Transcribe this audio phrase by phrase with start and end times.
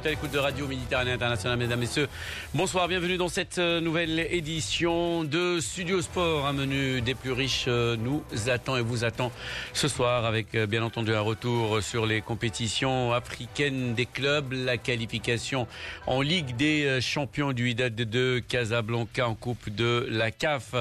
[0.00, 2.08] 19h04 minutes à l'écoute de Radio Méditerranée Internationale, mesdames, messieurs.
[2.54, 6.46] Bonsoir, bienvenue dans cette euh, nouvelle édition de Studio Sport.
[6.46, 9.30] Un menu des plus riches euh, nous attend et vous attend
[9.72, 14.76] ce soir avec euh, bien entendu un retour sur les compétitions africaines des clubs, la
[14.76, 15.66] qualification
[16.06, 20.74] en Ligue des champions du Wydad de Casablanca en Coupe de la CAF.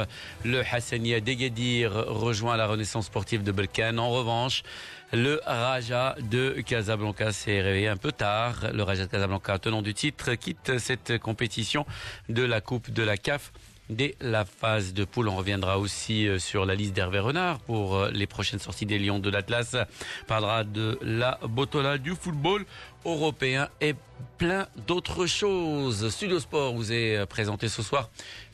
[0.45, 3.97] Le Hassania Degadir rejoint la Renaissance sportive de Belkan.
[3.97, 4.63] En revanche,
[5.11, 8.67] le Raja de Casablanca s'est réveillé un peu tard.
[8.73, 11.85] Le Raja de Casablanca, tenant du titre, quitte cette compétition
[12.29, 13.51] de la Coupe de la CAF
[13.89, 15.29] dès la phase de poule.
[15.29, 18.99] On reviendra aussi euh, sur la liste d'Hervé Renard pour euh, les prochaines sorties des
[18.99, 19.75] Lions de l'Atlas.
[19.75, 22.65] On parlera de la Botola du football
[23.03, 23.95] européen et
[24.37, 26.09] plein d'autres choses.
[26.09, 28.09] Studio Sport vous est euh, présenté ce soir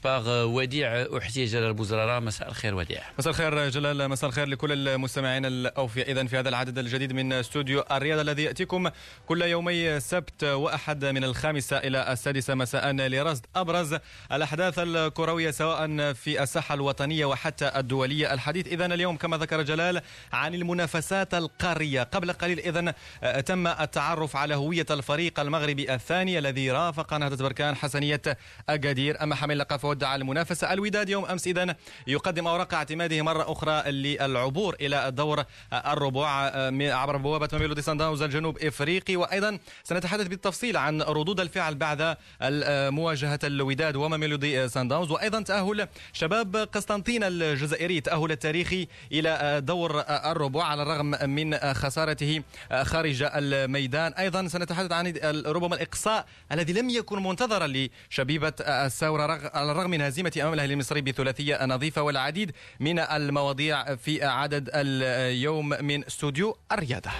[0.05, 5.45] par وديع احسي جلال بوزرارة مساء الخير وديع مساء الخير جلال مساء الخير لكل المستمعين
[5.45, 8.89] الاوفياء اذا في هذا العدد الجديد من استوديو الرياضه الذي ياتيكم
[9.27, 13.97] كل يومي سبت واحد من الخامسه إلى السادسه مساء لرصد ابرز
[14.31, 20.02] الاحداث الكرويه سواء في الساحه الوطنيه وحتى الدوليه الحديث اذا اليوم كما ذكر جلال
[20.33, 22.93] عن المنافسات القاريه قبل قليل اذا
[23.41, 28.22] تم التعرف على هويه الفريق المغربي الثاني الذي رافق نهضة بركان حسنية
[28.70, 30.73] أكادير اما حامل لقب ودع المنافسة.
[30.73, 31.75] الوداد يوم أمس إذا
[32.08, 36.28] يقدم أوراق اعتماده مرة أخرى للعبور إلى الدور الربع
[36.81, 39.16] عبر بوابة ميلودي سان داونز الجنوب إفريقي.
[39.16, 42.17] وأيضا سنتحدث بالتفصيل عن ردود الفعل بعد
[42.92, 50.64] مواجهة الوداد وميلودي سان داونز وأيضا تأهل شباب قسطنطينة الجزائري تأهل التاريخي إلى دور الربع
[50.64, 52.42] على الرغم من خسارته
[52.82, 54.14] خارج الميدان.
[54.14, 55.14] أيضا سنتحدث عن
[55.45, 59.23] ربما الإقصاء الذي لم يكن منتظرا لشبيبة الثورة
[59.54, 65.70] على الرغم من هزيمة أمام الأهلي المصري بثلاثية نظيفة والعديد من المواضيع في عدد اليوم
[65.70, 67.11] من استوديو الرياضة.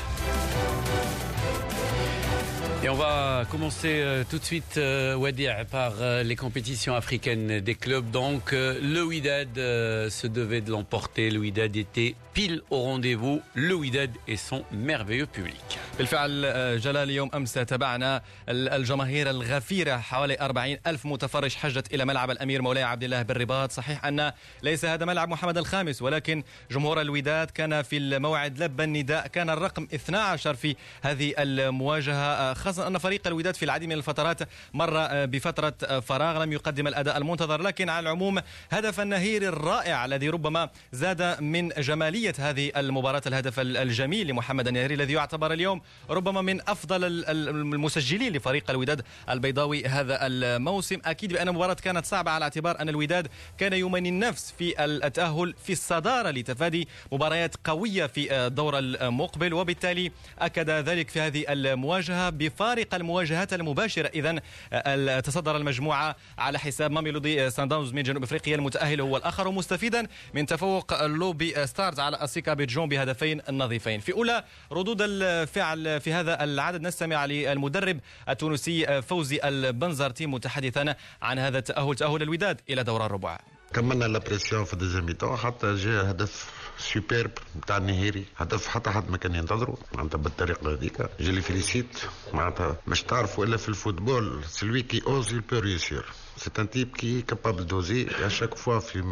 [2.86, 7.60] Et on va commencer euh, tout de suite, euh, Wadir, par euh, les compétitions africaines
[7.60, 8.12] des clubs.
[8.12, 11.32] Donc, euh, le Wydad euh, se devait de l'emporter.
[11.32, 13.42] Le Wydad était pile au rendez-vous.
[13.56, 15.80] Le Wydad et son merveilleux public.
[15.98, 16.42] بالفعل
[16.80, 22.84] جلال اليوم أمس تابعنا الجماهير الغفيرة حوالي 40 ألف متفرج حجت إلى ملعب الأمير مولاي
[22.84, 24.32] عبد الله بالرباط صحيح أن
[24.64, 29.88] ليس هذا ملعب محمد الخامس ولكن جمهور الوداد كان في الموعد لبى النداء كان الرقم
[29.94, 34.40] 12 في هذه المواجهة خاصة أن فريق الوداد في العديد من الفترات
[34.74, 37.62] مر بفترة فراغ لم يقدم الأداء المنتظر.
[37.62, 38.40] لكن على العموم
[38.72, 45.14] هدف النهير الرائع الذي ربما زاد من جمالية هذه المباراة الهدف الجميل لمحمد النهيري الذي
[45.14, 51.00] يعتبر اليوم ربما من أفضل المسجلين لفريق الوداد البيضاوي هذا الموسم.
[51.06, 53.28] أكيد بأن المباراة كانت صعبة على اعتبار أن الوداد
[53.58, 60.70] كان يمني النفس في التأهل في الصدارة لتفادي مباريات قوية في الدور المقبل وبالتالي أكد
[60.70, 62.30] ذلك في هذه المواجهة
[62.66, 64.12] بفارق المواجهات المباشرة.
[64.16, 70.08] إذا تصدر المجموعة على حساب ماميلودي سان داونز من جنوب أفريقيا المتأهل هو الآخر ومستفيدا
[70.34, 74.00] من تفوق لوبي ستارز على أسيك أبيدجان بهدفين نظيفين.
[74.00, 76.82] في أولى ردود الفعل في هذا العدد.
[76.82, 78.00] نستمع للمدرب
[78.30, 83.40] التونسي فوزي البنزرتي متحدثا عن هذا التأهل تأهل الوداد إلى دور الربع.
[83.76, 88.90] كملنا la pression في ال deuxième mi-temps حتى جاء هدف superbe نتاع الناهيري هدف حتى
[88.90, 89.78] حد ما كان ينتظره.
[89.96, 91.10] معناتها بالطريقة هذيك.
[91.20, 92.00] je félicite
[92.34, 94.44] معناتها مش تعرفوا إلا في الفوتبول.
[94.48, 95.60] celui qui ose, il peut
[96.43, 99.03] C'est un type qui est capable d'oser à chaque fois في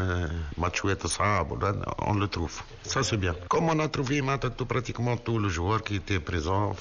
[0.57, 1.53] matchouette صعب
[1.99, 2.63] on le trouve.
[2.83, 3.35] Ça c'est bien.
[3.49, 4.23] Comme on a trouvé
[4.57, 6.75] tout, pratiquement tous les joueurs qui étaient présents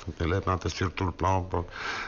[0.67, 1.49] sur tout le plan,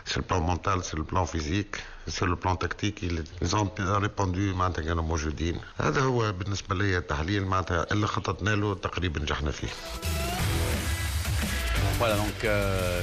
[0.06, 1.75] sur le plan mental, sur le plan physique,
[2.07, 3.69] sur le plan tactique, ils ont
[4.07, 5.59] répondu معناتها كانوا موجودين.
[5.77, 9.69] هذا هو بالنسبة لي التحليل معناتها اللي خططنا له تقريبا نجحنا فيه.
[11.99, 13.00] voilà donc euh,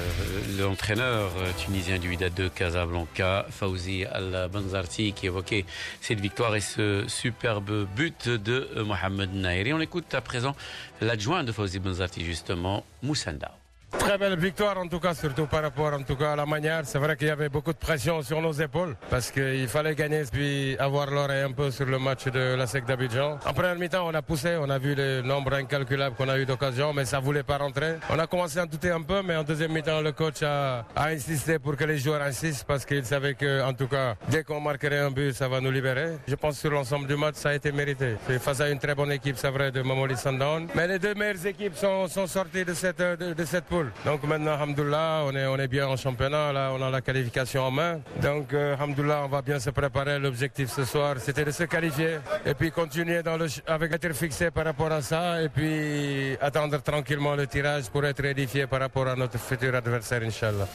[0.60, 5.66] l'entraîneur tunisien du Wydad de Casablanca, Fauzi Al-Banzarti, qui évoquait
[6.02, 9.74] cette victoire et ce superbe but de Mohamed Nahiri.
[9.74, 10.56] On écoute à présent
[11.00, 13.61] l'adjoint de Fauzi Banzarti justement, Moussanda.
[14.00, 16.82] Très belle victoire en tout cas, surtout par rapport en tout cas à la manière.
[16.86, 20.24] C'est vrai qu'il y avait beaucoup de pression sur nos épaules parce qu'il fallait gagner
[20.32, 23.38] puis avoir l'oreille un peu sur le match de la SEC d'Abidjan.
[23.46, 26.46] En première mi-temps, on a poussé, on a vu le nombre incalculable qu'on a eu
[26.46, 27.96] d'occasions, mais ça voulait pas rentrer.
[28.10, 31.60] On a commencé à douter un peu, mais en deuxième mi-temps, le coach a, insisté
[31.60, 35.00] pour que les joueurs insistent parce qu'il savait que, en tout cas, dès qu'on marquerait
[35.00, 36.18] un but, ça va nous libérer.
[36.28, 38.16] Je pense que sur l'ensemble du match, ça a été mérité.
[38.28, 40.68] C'est face à une très bonne équipe, c'est vrai, de Momoli Sundown.
[40.76, 43.81] Mais les deux meilleures équipes sont, sont sorties de cette, de, de cette poule.
[44.06, 47.64] Donc maintenant, Alhamdoulilah, on est, on est bien en championnat, là, on a la qualification
[47.64, 48.00] en main.
[48.22, 50.20] Donc, euh, Alhamdoulilah, on va bien se préparer.
[50.20, 54.52] L'objectif ce soir, c'était de se qualifier et puis continuer dans le, avec être fixé
[54.52, 59.08] par rapport à ça et puis attendre tranquillement le tirage pour être édifié par rapport
[59.08, 60.68] à notre futur adversaire, Inch'Allah.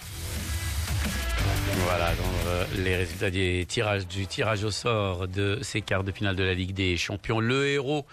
[1.84, 6.10] Voilà, dans euh, les résultats des tirages, du tirage au sort de ces quarts de
[6.10, 7.38] finale de la Ligue des Champions.
[7.38, 8.06] Le héros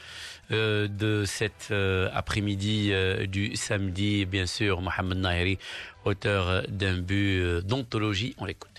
[0.54, 5.58] euh, de cet euh, après-midi euh, du samedi, bien sûr, Mohamed Nahiri,
[6.06, 8.36] auteur d'un but d'anthologie.
[8.38, 8.70] On l'écoute.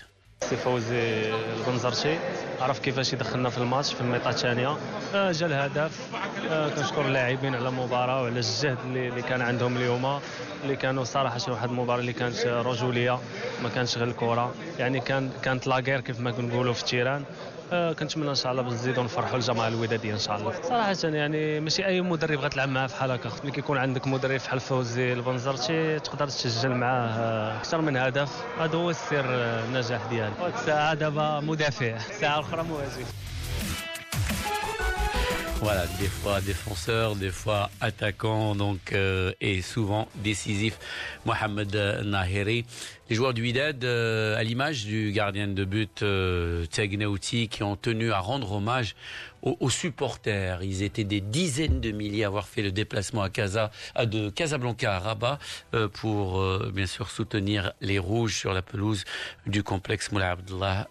[0.43, 2.19] سي فوزي البنزرتي
[2.61, 4.77] عرف كيفاش يدخلنا في الماتش في ال mi-temps الثانية.
[5.13, 6.09] جا الهدف.
[6.75, 10.19] كنشكر اللاعبين على المباراة وعلى الجهد اللي كان عندهم اليوم
[10.63, 13.19] اللي كانوا صراحة شي واحد المباراه اللي كانت رجولية
[13.63, 14.53] ما كانش غير الكرة.
[14.79, 18.63] يعني كان كانت لاغير كيف ما كنقولوا في ال terrain آه، كنتمنى إن شاء الله
[18.63, 20.53] نزيدوا نفرحوا الجماعه الوداديه إن شاء الله.
[20.63, 24.59] صراحة يعني ماشي أي مدرب غتلعب معاه في حال هكا ملي كيكون عندك مدرب بحال
[24.59, 28.29] فوزي البنزرتي تقدر تسجل معاه آه، أكثر من هدف.
[28.59, 29.25] هذا هو السر
[29.65, 30.33] النجاح ديالي.
[30.55, 31.95] الساعة دابا مدافع.
[31.95, 33.05] الساعة الأخرى مهاجم
[35.65, 40.77] Voilà, des fois défenseur, des fois attaquant, donc euh, et souvent décisif.
[41.25, 41.75] Mohamed
[42.05, 42.65] Nahiri,
[43.09, 48.11] les joueurs du Wydad, euh, à l'image du gardien de but euh, qui ont tenu
[48.11, 48.95] à rendre hommage
[49.41, 50.61] aux, supporters.
[50.61, 54.97] Ils étaient des dizaines de milliers à avoir fait le déplacement à Casa, de Casablanca
[54.97, 55.39] à Rabat
[55.73, 59.03] euh, pour bien sûr soutenir les rouges sur la pelouse
[59.47, 60.87] du complexe Moulay Abdullah.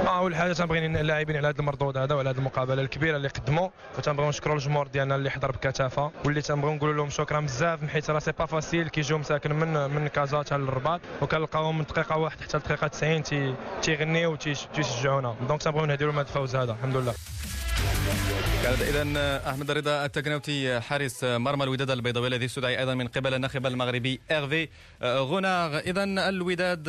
[0.00, 3.68] أول حاجة تنبغي نهني اللاعبين على هذا المردود هذا وعلى هذه المقابلة الكبيرة اللي قدموا
[3.98, 8.18] وتنبغيو نشكروا الجمهور ديالنا اللي حضر بكثافه واللي تنبغيو نقولوا لهم شكرا بزاف حيت راه
[8.18, 11.00] c'est pas facile كيجيو مساكن من من كازا حتى للرباط.
[11.22, 13.22] وكنلقاوهم من دقيقة واحد حتى لدقيقة 90
[13.82, 16.72] تيغنيو وتيشجعونا donc تنبغيو نهديو لهم هذا الفوز هذا.
[16.72, 17.14] الحمد لله.
[18.62, 19.02] كانت اذا
[19.50, 24.68] أحمد رضا التكنوتي حارس مرمى الوداد البيضاوي الذي استدعي أيضا من قبل الناخب المغربي ايرفي
[25.02, 26.88] غوناغ اذا الوداد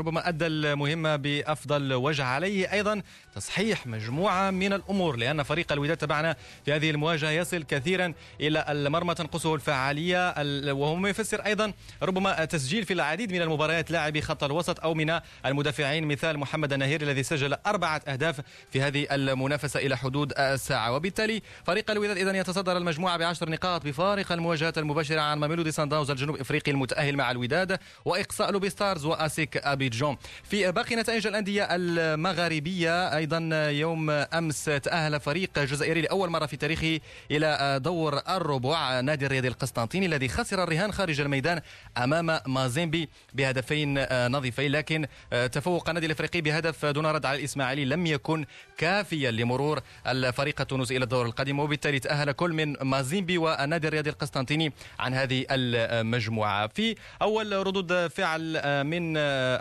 [0.00, 2.24] ربما أدى المهمه بأفضل وجه.
[2.24, 3.02] عليه أيضا
[3.34, 9.14] تصحيح مجموعة من الأمور لأن فريق الوداد تبعنا في هذه المواجهة يصل كثيرا إلى المرمى
[9.14, 10.34] تنقصه الفعالية
[10.72, 11.72] وهو ما يفسر أيضا
[12.02, 16.04] ربما تسجيل في العديد من المباريات لاعبي خط الوسط أو من المدافعين.
[16.04, 18.40] مثال محمد النهير الذي سجل أربعة أهداف
[18.70, 20.92] في هذه المنافسة إلى حدود الساعة.
[20.92, 26.10] وبالتالي فريق الوداد اذا يتصدر المجموعة بعشر نقاط بفارق المواجهات المباشرة عن ماميلودي سان داونز
[26.10, 30.16] الجنوب إفريقي المتأهل مع الوداد وإقصاء لوبي ستارز وأسيك أبيدجان.
[30.44, 37.00] في باقي نتائج الأندية المغاربية أيضا يوم أمس تأهل فريق جزائري لأول مرة في تاريخه
[37.30, 39.00] إلى دور الربع.
[39.00, 41.60] نادي الرياضي القسطنطيني الذي خسر الرهان خارج الميدان
[41.98, 44.72] أمام مازيمبي بهدفين نظيفين.
[44.72, 45.06] لكن
[45.52, 48.46] تفوق النادي الإفريقي بهدف دون رد على الإسماعيلي لم يكن
[48.78, 49.80] كافيا لمرور
[50.14, 55.46] الفريق التونسي إلى الدور القادم وبالتالي تأهل كل من مازيمبي والنادي الرياضي القسطنطيني عن هذه
[55.50, 56.66] المجموعة.
[56.66, 59.12] في أول ردود فعل من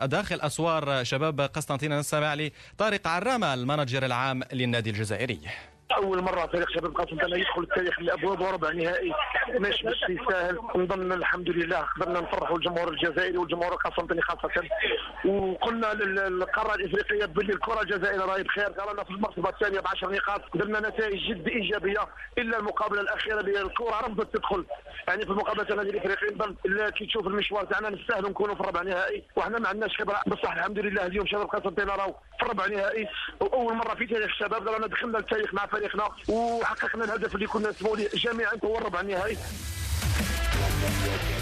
[0.09, 5.39] داخل أسوار شباب قسطنطين نستمع لطارق عرامة ال manager العام للنادي الجزائري.
[5.91, 9.13] أول مرة فريق شباب قاسم أنا يدخل التاريخ الابواب وربع نهائي.
[9.59, 14.63] مش مش سهل نظن الحمد لله قدرنا نفرحوا الجمهور الجزائري والجمهور القسنطيني خاصة.
[15.25, 18.65] وقلنا للقارة الإفريقية باللي الكرة الجزائرية راهي بخير.
[18.65, 20.41] قرانا في المرتبة الثانية ب 10 نقاط.
[20.53, 22.07] قدرنا نتائج جد إيجابية.
[22.38, 24.65] إلا المقابلة الأخيرة اللي الكرة رفضت تدخل.
[25.07, 29.24] يعني في المقابلة النادي الافريقي نظن كي تشوف المشوار تاعنا نستاهلوا نكونوا في الربع نهائي.
[29.36, 30.22] وحنا ما عندناش خبرة.
[30.27, 33.07] بصح الحمد لله اليوم شباب قسنطينه راهو في الربع نهائي.
[33.39, 38.08] وأول مرة في تاريخ الشباب رانا دخلنا التاريخ مع فريقنا وحققنا الهدف اللي كنا نسموه
[38.13, 39.38] جميعا هو الربع النهائي.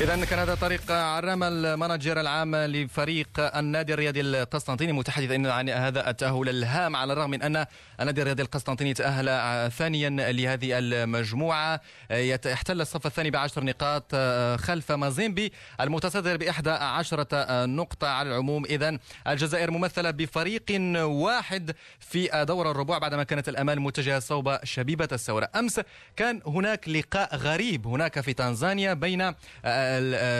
[0.01, 6.49] إذا كان هذا طريق عرام المانجر العام لفريق النادي الرياضي القسطنطيني متحدثا عن هذا التأهل
[6.49, 7.65] الهام على الرغم من أن
[7.99, 11.81] النادي الرياضي القسطنطيني تأهل ثانيا لهذه المجموعة.
[12.11, 14.15] يحتل الصف الثاني بعشر نقاط
[14.61, 18.65] خلف مازيمبي المتصدر بإحدى عشرة نقطة على العموم.
[18.65, 20.65] إذا الجزائر ممثلة بفريق
[21.01, 25.81] واحد في دور الربوع بعدما كانت الأمال متجهة صوب شبيبة الثورة أمس
[26.15, 29.30] كان هناك لقاء غريب هناك في تنزانيا بين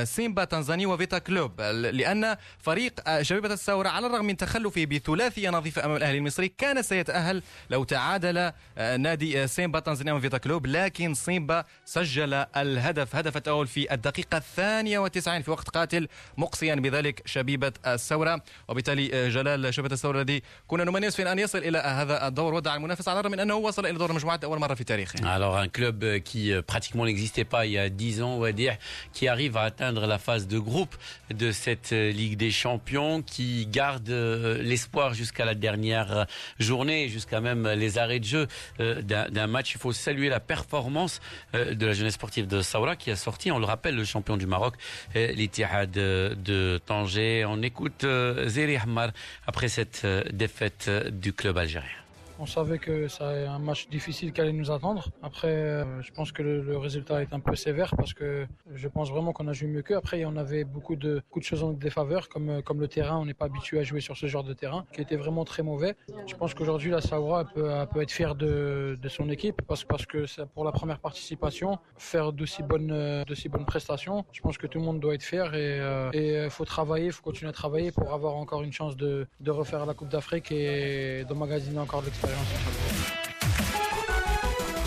[0.04, 1.62] سيمبا تنزاني وفيتا كلوب.
[1.62, 7.44] لأن فريق شبيبة الثورة على الرغم من تخلفه بثلاثية نظيفة أمام الأهلي المصري كان سيتأهل
[7.70, 10.68] لو تعادل نادي سيمبا تنزانيا وفيتا كلوب.
[10.68, 16.08] لكن سيمبا سجل الهدف هدف التأهل في الدقيقة الثانية والتسعين في وقت قاتل
[16.38, 18.42] مقصيا بذلك شبيبة الثورة.
[18.68, 22.54] وبالتالي جلال شبيبة الثورة الذي كنا نمنيس في أن يصل إلى هذا الدور.
[22.54, 25.20] ودع المنافسة على الرغم من أنه وصل إلى دور المجموعات أول مرة في تاريخه.
[25.22, 28.71] Alors un club qui pratiquement n'existait pas il y a 10 ans on va dire
[29.13, 30.96] qui arrive à atteindre la phase de groupe
[31.34, 36.25] de cette euh, Ligue des Champions, qui garde euh, l'espoir jusqu'à la dernière
[36.60, 38.48] journée, jusqu'à même les arrêts de jeu
[38.80, 39.74] euh, d'un match.
[39.75, 41.20] Il faut saluer la performance
[41.54, 44.46] de la jeunesse sportive de Saoura qui a sorti, on le rappelle, le champion du
[44.46, 44.75] Maroc,
[45.16, 47.46] l'Itihad de Tanger.
[47.46, 48.06] On écoute
[48.46, 49.12] Zeri Hamar
[49.48, 52.01] après cette défaite du club algérien.
[52.40, 55.10] On savait que c'est un match difficile qui allait nous attendre.
[55.22, 59.12] Après, euh, je pense que le, résultat est un peu sévère parce que je pense
[59.12, 59.96] vraiment qu'on a joué mieux qu'eux.
[59.96, 63.18] Après, on avait beaucoup de, beaucoup de choses en défaveur, comme, euh, comme le terrain.
[63.18, 65.64] On n'est pas habitué à jouer sur ce genre de terrain, qui était vraiment très
[65.64, 65.96] mauvais.
[66.28, 70.06] Je pense qu'aujourd'hui, la Savoie peut, peut être fière de, de son équipe parce, parce
[70.06, 74.26] que c'est pour la première participation, faire d'aussi bonnes, euh, bonnes prestations.
[74.32, 77.24] Je pense que tout le monde doit être fier et il faut travailler, il faut
[77.24, 81.26] continuer à travailler pour avoir encore une chance de, de refaire la Coupe d'Afrique et
[81.26, 83.31] d'emmagasiner encore 食べました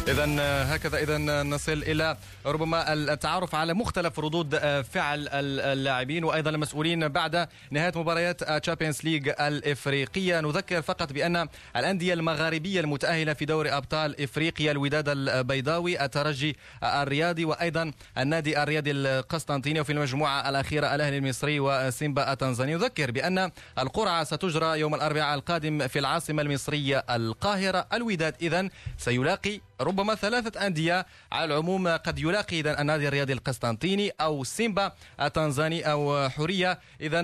[0.08, 0.26] اذا
[0.74, 7.92] هكذا اذا نصل إلى ربما التعرف على مختلف ردود فعل اللاعبين وأيضا المسؤولين بعد نهاية
[7.96, 10.40] مباريات Champions League الإفريقية.
[10.40, 17.92] نذكر فقط بأن الأندية المغاربية المتأهلة في دوري أبطال إفريقيا الوداد البيضاوي الترجي الرياضي وأيضا
[18.18, 22.74] النادي الرياضي القسطنطيني وفي المجموعة الأخيرة الأهلي المصري وسيمبا التنزاني.
[22.74, 27.86] نذكر بأن القرعة ستجرى يوم الأربعاء القادم في العاصمة المصرية القاهرة.
[27.92, 28.68] الوداد اذا
[28.98, 35.90] سيلاقي ربما ثلاثة أندية على العموم قد يلاقي إذا النادي الرياضي القسطنطيني أو سيمبا التنزاني
[35.92, 36.78] أو حورية.
[37.00, 37.20] إذا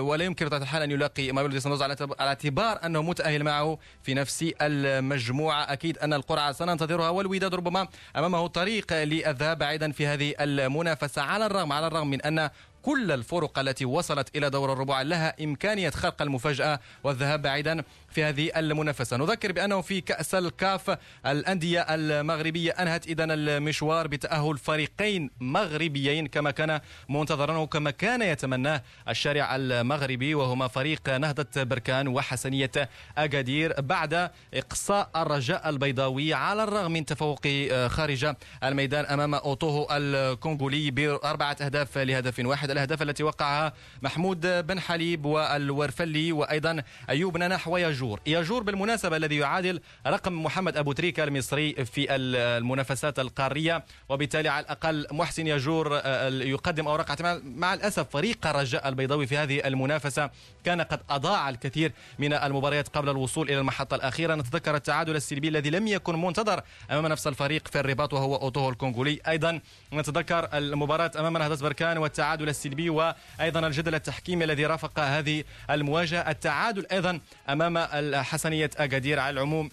[0.00, 4.14] ولا يمكن بطبيعة الحال أن يلاقي ماميلودي سان داونز على اعتبار أنه متأهل معه في
[4.14, 5.72] نفس المجموعة.
[5.72, 11.22] أكيد أن القرعة سننتظرها والوداد ربما أمامه طريق للذهاب بعيدا في هذه المنافسة.
[11.22, 12.50] على الرغم على الرغم من أن
[12.82, 18.50] كل الفرق التي وصلت إلى دور الربع لها إمكانية خلق المفاجأة والذهاب بعيدا في هذه
[18.56, 19.16] المنافسة.
[19.16, 26.80] نذكر بأنه في كأس الكاف الأندية المغربية أنهت إذا المشوار بتأهل فريقين مغربيين كما كان
[27.08, 32.70] منتظرا وكما كان يتمناه الشارع المغربي وهما فريق نهضة بركان وحسنية
[33.18, 41.56] أكادير بعد إقصاء الرجاء البيضاوي على الرغم من تفوقه خارج الميدان أمام أوتوهو الكونغولي بأربعة
[41.60, 42.67] أهداف لهدف واحد.
[42.70, 43.72] الأهداف التي وقعها
[44.02, 48.20] محمود بن حليب والورفلي وأيضا أيوب ننح ويجور.
[48.26, 55.06] يجور بالمناسبة الذي يعادل رقم محمد أبو تريكة المصري في المنافسات القارية وبالتالي على الأقل
[55.12, 60.30] محسن يجور يقدم أوراق مع الأسف فريق الرجاء البيضاوي في هذه المنافسة
[60.64, 64.34] كان قد أضاع الكثير من المباريات قبل الوصول إلى المحطة الأخيرة.
[64.34, 69.20] نتذكر التعادل السلبي الذي لم يكن منتظر أمام نفس الفريق في الرباط وهو أوتوهو الكونغولي.
[69.28, 69.60] أيضا
[69.92, 76.30] نتذكر المباراة أمام نهضة بركان والتعادل السلبي وأيضا الجدل التحكيمي الذي رافق هذه المواجهة.
[76.30, 77.78] التعادل أيضا أمام
[78.14, 79.70] حسنيه اكادير على العموم.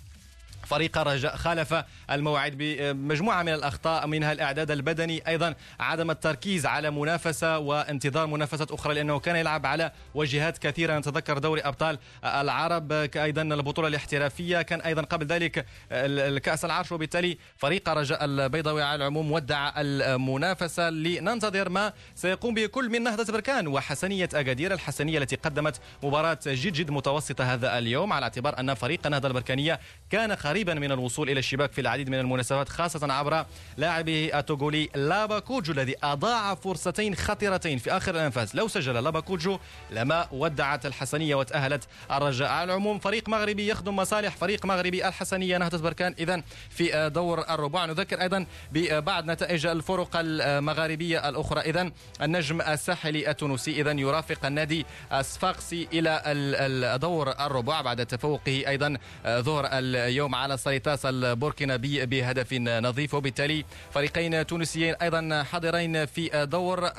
[0.65, 7.57] فريق الرجاء خالف الموعد بمجموعة من الأخطاء منها الإعداد البدني أيضا عدم التركيز على منافسة
[7.57, 10.97] وانتظار منافسات أخرى لأنه كان يلعب على وجهات كثيرة.
[10.97, 16.91] نتذكر دوري أبطال العرب أيضا البطولة الاحترافية كان أيضا قبل ذلك الكأس العرش.
[16.91, 20.89] وبالتالي فريق الرجاء البيضاوي على العموم ودع المنافسة.
[20.89, 26.73] لننتظر ما سيقوم به كل من نهضة بركان وحسنية أكادير الحسنية التي قدمت مباراة جد
[26.73, 29.79] جد متوسطة هذا اليوم على اعتبار أن فريق النهضة البركانية
[30.09, 33.45] كان خارج قريبا من الوصول إلى الشباك في العديد من المناسبات خاصة عبر
[33.77, 38.55] لاعبه التوغولي لابا كوجو الذي أضاع فرصتين خطيرتين في آخر الأنفاس.
[38.55, 39.59] لو سجل لابا كوجو
[39.91, 42.49] لما ودعت الحسنية وتأهلت الرجاء.
[42.49, 45.57] على العموم فريق مغربي يخدم مصالح فريق مغربي الحسنية.
[45.57, 47.85] نهضة بركان إذا في دور الربع.
[47.85, 51.61] نذكر أيضا ببعض نتائج الفرق المغاربية الأخرى.
[51.61, 58.97] إذا النجم الساحلي التونسي إذا يرافق النادي الصفاقسي إلى الدور الربع بعد تفوقه أيضا
[59.27, 66.91] ظهر اليوم ساليتاس البوركينابي بهدف نظيف وبالتالي فريقين تونسيين أيضا حاضرين في دور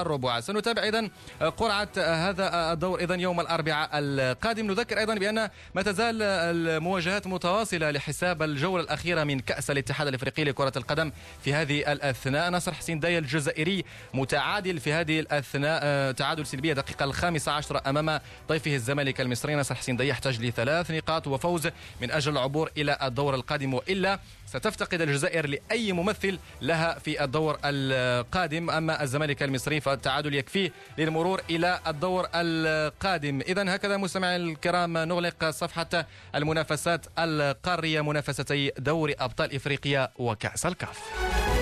[0.00, 0.40] الربع.
[0.40, 4.66] سنتابع أيضا قرعة هذا الدور اذا يوم الأربعاء القادم.
[4.66, 10.72] نذكر أيضا بأن ما تزال المواجهات متواصلة لحساب الجولة الأخيرة من كأس الاتحاد الإفريقي لكرة
[10.76, 11.12] القدم
[11.44, 12.50] في هذه الأثناء.
[12.50, 18.74] نصر حسين داي الجزائري متعادل في هذه الأثناء تعادل سلبية دقيقة الخامسة عشره أمام ضيفه
[18.74, 19.54] الزمالك المصري.
[19.54, 21.68] نصر حسين داي يحتاج لثلاث نقاط وفوز
[22.00, 28.70] من أجل العبور إلى الدور القادم وإلا ستفتقد الجزائر لأي ممثل لها في الدور القادم.
[28.70, 33.40] أما الزمالك المصري فالتعادل يكفيه للمرور إلى الدور القادم.
[33.40, 41.55] اذا هكذا مستمعي الكرام نغلق صفحة المنافسات القارية منافستي دوري أبطال إفريقيا وكأس الكاف.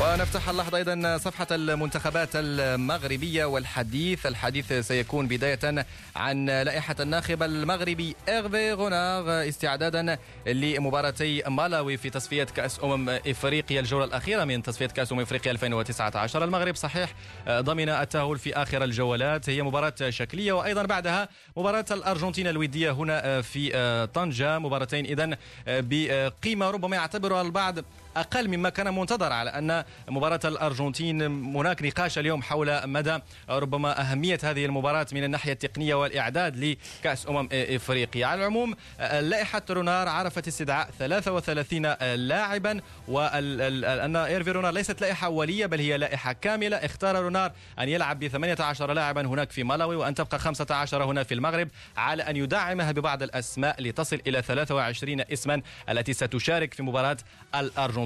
[0.00, 4.26] ونفتح اللحظة أيضا صفحة المنتخبات المغربية والحديث.
[4.26, 5.86] الحديث سيكون بداية
[6.16, 14.04] عن لائحة الناخب المغربي إغفي غوناغ استعدادا لمباراتي مالاوي في تصفية كأس أمم إفريقيا الجولة
[14.04, 17.14] الأخيرة من تصفية كأس أمم إفريقيا 2019 المغرب صحيح
[17.48, 19.50] ضمن التأهل في آخر الجولات.
[19.50, 24.58] هي مباراة شكلية وأيضا بعدها مباراة الأرجنتين الودية هنا في طنجة.
[24.58, 25.36] مباراتين إذن
[25.66, 27.74] بقيمة ربما يعتبرها البعض
[28.20, 31.22] أقل مما كان منتظر على أن مباراة الأرجنتين
[31.56, 37.48] هناك نقاش اليوم حول مدى ربما أهمية هذه المباراة من الناحية التقنية والإعداد لكأس أمم
[37.52, 38.26] إفريقيا.
[38.26, 38.74] على العموم
[39.20, 41.82] لائحة رونار عرفت استدعاء 33
[42.14, 46.76] لاعبا وأن إيرفي رونار ليست لائحة أولية بل هي لائحة كاملة.
[46.76, 51.34] اختار رونار أن يلعب ب 18 لاعبا هناك في مالاوي وأن تبقى 15 هنا في
[51.34, 57.16] المغرب على أن يدعمها ببعض الأسماء لتصل إلى 23 اسما التي ستشارك في مباراة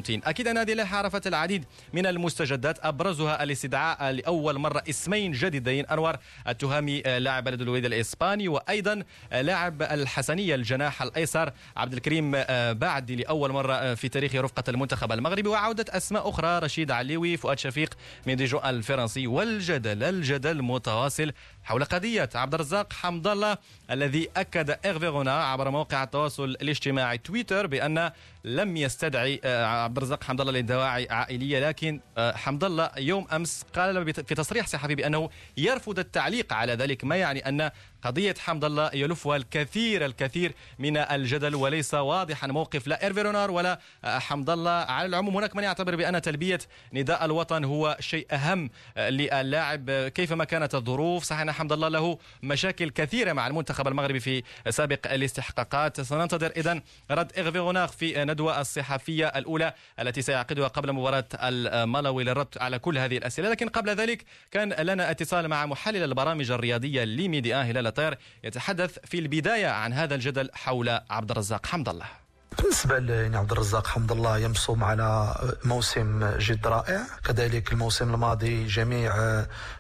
[0.03, 0.21] الأرجنتين.
[0.25, 5.87] أكيد أن هذه اللائحة عرفت العديد من المستجدات أبرزها الاستدعاء لأول مرة اسمين جديدين.
[5.87, 6.17] أنور
[6.49, 12.31] التهامي لاعب بلد الوليد الإسباني وأيضا لاعب الحسنية الجناح الأيسر عبد الكريم
[12.73, 15.49] بعد لأول مرة في تاريخ رفقة المنتخب المغربي.
[15.49, 17.95] وعودة أسماء أخرى رشيد عليوي فؤاد شفيق
[18.27, 21.33] من ديجو الفرنسي والجدل الجدل متواصل
[21.65, 23.59] حول قضية عبد الرزاق حمد الله
[23.91, 28.11] الذي أكد إغفيغونا عبر موقع التواصل الاجتماعي تويتر بأن
[28.45, 33.65] لم يستدعي آه، عبد الرزاق حمد الله لدواعي عائلية لكن آه، حمد الله يوم أمس
[33.75, 37.71] قال في تصريح صحفي بأنه يرفض التعليق على ذلك ما يعني أن
[38.03, 43.79] قضية حمد الله يلفها الكثير الكثير من الجدل وليس واضحا موقف لا إيرفي رونار ولا
[44.05, 44.71] حمد الله.
[44.71, 46.59] على العموم هناك من يعتبر بأن تلبية
[46.93, 49.91] نداء الوطن هو شيء أهم للاعب.
[49.91, 55.13] كيفما كانت الظروف؟ صحيح أن حمد الله له مشاكل كثيرة مع المنتخب المغربي في سابق
[55.13, 56.01] الاستحقاقات.
[56.01, 56.81] سننتظر إذا
[57.11, 62.99] رد إيرفي رونار في الندوة الصحفية الأولى التي سيعقدها قبل مباراة المالوي للرد على كل
[62.99, 63.51] هذه الأسئلة.
[63.51, 69.19] لكن قبل ذلك كان لنا اتصال مع محلل البرامج الرياضية لميديا هلال طير يتحدث في
[69.19, 72.22] البداية عن هذا الجدل حول عبد الرزاق حمد الله
[72.59, 77.01] بالنسبة يعني الرزاق حمد الله يمصم على موسم جد رائع.
[77.25, 79.15] كذلك الموسم الماضي جميع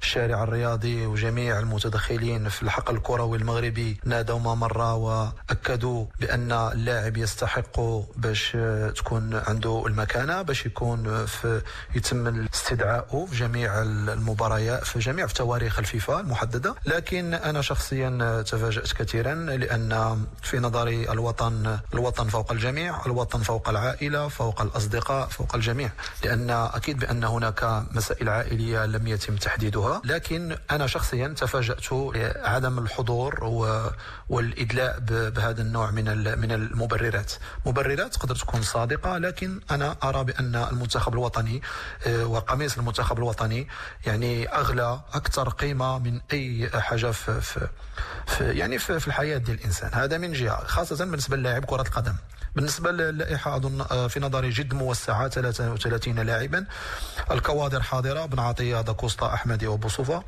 [0.02, 7.80] الشارع الرياضي وجميع المتدخلين في الحقل الكروي المغربي نادوا ما مرة وأكدوا بأن اللاعب يستحق
[8.16, 8.56] باش
[8.96, 11.62] تكون عنده المكانة باش يكون في
[11.94, 16.74] يتم استدعائه في جميع المباريات في جميع في تواريخ الفيفا المحددة.
[16.86, 24.28] لكن أنا شخصيا تفاجأت كثيرا لأن في نظري الوطن الوطن فوق الجميع الوطن فوق العائلة
[24.28, 25.90] فوق الأصدقاء فوق الجميع.
[26.24, 30.02] لأن أكيد بأن هناك مسائل عائلية لم يتم تحديدها.
[30.04, 31.86] لكن أنا شخصيا تفاجأت
[32.36, 33.44] عدم الحضور
[34.28, 34.98] والإدلاء
[35.30, 36.04] بهذا النوع من
[36.38, 37.32] من المبررات.
[37.66, 41.62] مبررات تقدر تكون صادقة لكن أنا أرى بأن المنتخب الوطني
[42.06, 43.68] آه، وقميص المنتخب الوطني
[44.06, 47.68] يعني أغلى أكثر قيمة من أي حاجة في, في,
[48.26, 52.14] في يعني في, في الحياة ديال الإنسان هذا من جهة خاصة بالنسبة للاعب كرة القدم.
[52.56, 56.64] بالنسبة للائحة أظن آه، في نظري جد موسعة 33 لاعبا.
[57.30, 60.22] الكوادر حاضرة بن عطية داكوستا أحمدي وبوصوفة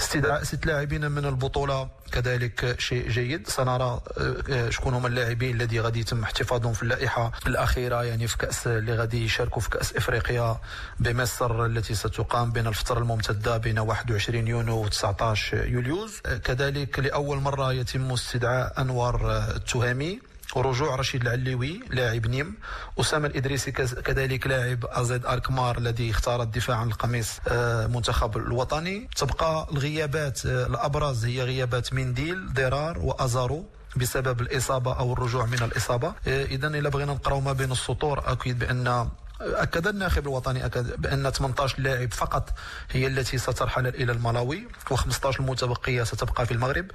[0.00, 3.48] استدعاء ست لاعبين من البطولة كذلك شيء جيد.
[3.48, 8.38] سنرى آه، آه، شكون هما اللاعبين الذي غادي يتم احتفاظهم في اللائحة الأخيرة يعني في
[8.38, 10.56] كأس اللي غادي يشاركوا في كأس إفريقيا
[11.00, 17.72] بمصر التي ستقام بين الفترة الممتدة بين 21 يونيو و 19 يوليوز كذلك لأول مرة
[17.72, 20.31] يتم استدعاء أنور التهامي.
[20.56, 22.54] ورجوع رشيد العليوي لاعب نيم.
[23.00, 29.08] أسامة الإدريسي كذلك لاعب أزيد أركمار الذي اختار الدفاع عن القميص آه، منتخب الوطني.
[29.16, 33.64] تبقى الغيابات آه، الأبرز هي غيابات منديل ضرار وأزارو
[33.96, 36.14] بسبب الإصابة أو الرجوع من الإصابة.
[36.28, 39.08] آه، إذا إلا بغينا نقراو ما بين السطور أكيد بأن
[39.44, 42.54] أكد الناخب الوطني أكد بأن 18 لاعب فقط
[42.90, 46.86] هي التي سترحل إلى الملاوي و15 المتبقية ستبقى في المغرب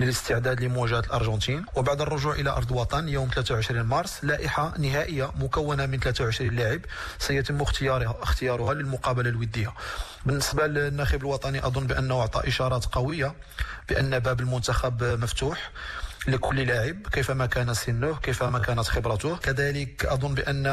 [0.00, 1.64] للاستعداد لمواجهة الأرجنتين.
[1.76, 6.80] وبعد الرجوع إلى أرض الوطن يوم 23 مارس لائحة نهائية مكونة من 23 لاعب
[7.18, 9.74] سيتم اختيارها اختيارها للمقابلة الودية.
[10.26, 13.34] بالنسبة للناخب الوطني أظن بأنه أعطى إشارات قوية
[13.88, 15.70] بأن باب المنتخب مفتوح.
[16.28, 19.36] لكل لاعب كيفما كان سنه كيفما كانت خبرته.
[19.36, 20.66] كذلك أظن بأن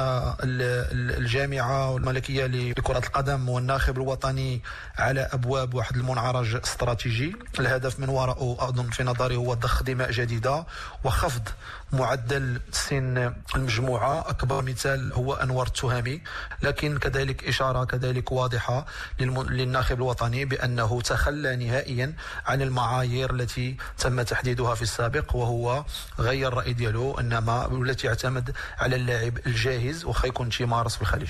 [0.43, 4.61] الجامعة الملكية لكرة القدم والناخب الوطني
[4.97, 7.35] على أبواب واحد المنعرج استراتيجي.
[7.59, 10.65] الهدف من وراءه أظن في نظري هو ضخ دماء جديدة
[11.03, 11.49] وخفض
[11.93, 14.29] معدل سن المجموعة.
[14.29, 16.21] أكبر مثال هو أنور التهامي
[16.61, 18.85] لكن كذلك إشارة كذلك واضحة
[19.19, 22.13] للناخب الوطني بأنه تخلى نهائيا
[22.45, 25.85] عن المعايير التي تم تحديدها في السابق وهو
[26.19, 31.29] غير الرأي ديالو إنما والتي يعتمد على اللاعب الجاهز وخا يكون شي في الخليج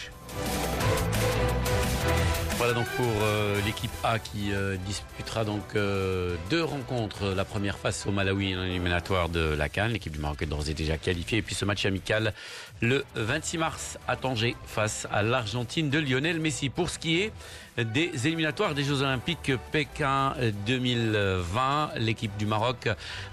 [2.74, 7.34] Donc pour euh, l'équipe A qui euh, disputera donc euh, deux rencontres.
[7.36, 9.92] La première face au Malawi en éliminatoire de la Cannes.
[9.92, 11.40] L'équipe du Maroc est d'ores et déjà qualifiée.
[11.40, 12.34] Et puis ce match amical
[12.80, 16.70] le 26 mars à Tanger face à l'Argentine de Lionel Messi.
[16.70, 17.34] Pour ce qui est
[17.78, 20.34] des éliminatoires des Jeux Olympiques Pékin
[20.66, 22.88] 2020, l'équipe du Maroc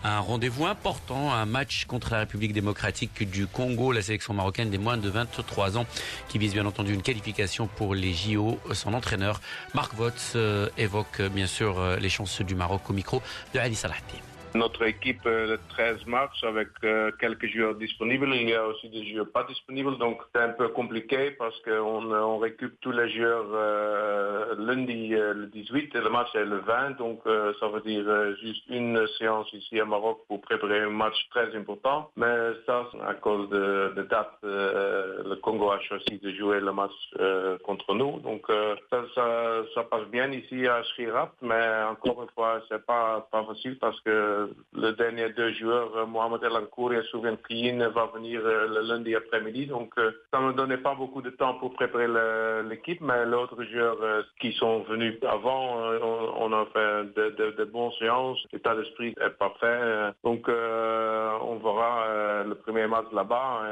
[0.04, 4.70] a un rendez-vous important, un match contre la République démocratique du Congo, la sélection marocaine
[4.70, 5.86] des moins de 23 ans
[6.28, 8.58] qui vise bien entendu une qualification pour les JO.
[8.72, 9.40] Son entraîneur
[9.74, 13.22] Marc Votz euh, évoque bien sûr euh, les chances du Maroc au micro
[13.54, 14.27] de Ali Salahti.
[14.54, 18.28] Notre équipe euh, le 13 mars avec euh, quelques joueurs disponibles.
[18.34, 22.10] Il y a aussi des joueurs pas disponibles, donc c'est un peu compliqué parce qu'on
[22.12, 26.98] on récupère tous les joueurs euh, lundi le 18 et le match est le 20,
[26.98, 28.04] donc ça veut dire
[28.42, 32.10] juste une séance ici à Maroc pour préparer un match très important.
[32.16, 36.92] Mais ça, à cause de, de date, le Congo a choisi de jouer le match
[37.64, 38.46] contre nous, donc
[39.14, 44.37] ça, passe bien ici à Schirat, mais encore une fois, c'est pas facile parce que
[44.74, 47.36] le dernier deux joueurs, euh, Mohamed El Ankour et Souven
[47.94, 49.66] va venir euh, le lundi après-midi.
[49.66, 52.08] Donc, euh, ça ne me donnait pas beaucoup de temps pour préparer
[52.68, 53.98] l'équipe, mais l'autre joueurs
[54.40, 55.78] qui sont venus avant,
[56.38, 58.38] on, a fait de, bons séances.
[58.52, 60.12] L'état d'esprit est parfait.
[60.24, 63.62] Donc, on verra le premier match là-bas.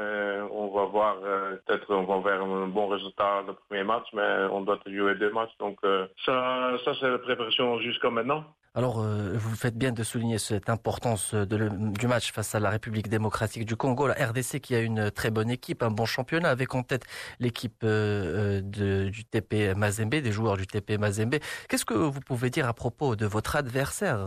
[0.51, 1.17] On va voir,
[1.65, 5.31] peut-être on va vers un bon résultat le premier match, mais on doit jouer deux
[5.31, 5.55] matchs.
[5.59, 5.77] Donc,
[6.25, 8.43] ça, ça c'est la préparation jusqu'à maintenant.
[8.77, 13.09] Alors, euh, vous faites bien de souligner cette importance du match face à la République
[13.09, 16.73] démocratique du Congo, la RDC qui a une très bonne équipe, un bon championnat, avec
[16.73, 17.05] en tête
[17.39, 21.35] l'équipe euh, euh, du TP Mazembe, des joueurs du TP Mazembe.
[21.69, 24.17] Qu'est-ce que vous pouvez dire à propos de votre adversaire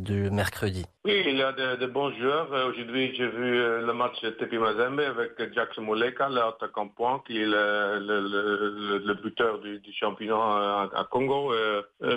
[0.00, 0.84] du mercredi?
[1.06, 2.50] Oui, il a de, bons joueurs.
[2.68, 3.52] Aujourd'hui, j'ai vu
[3.88, 10.90] le match TP Mazembe avec Jackson Moleka, l'attaquant point, qui est le, buteur du, championnat
[10.94, 11.54] à, Congo.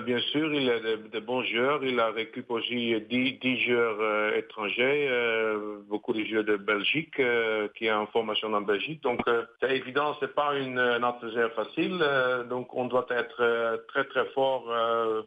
[0.06, 5.08] bien sûr, il a de bons joueurs il a récupéré aussi 10, joueurs euh, étrangers,
[5.10, 9.02] euh, beaucoup de joueurs de Belgique euh, qui est en formation en Belgique.
[9.04, 9.22] Donc
[9.60, 12.04] c'est évident, c'est pas une, une facile.
[12.50, 14.64] donc on doit être très très fort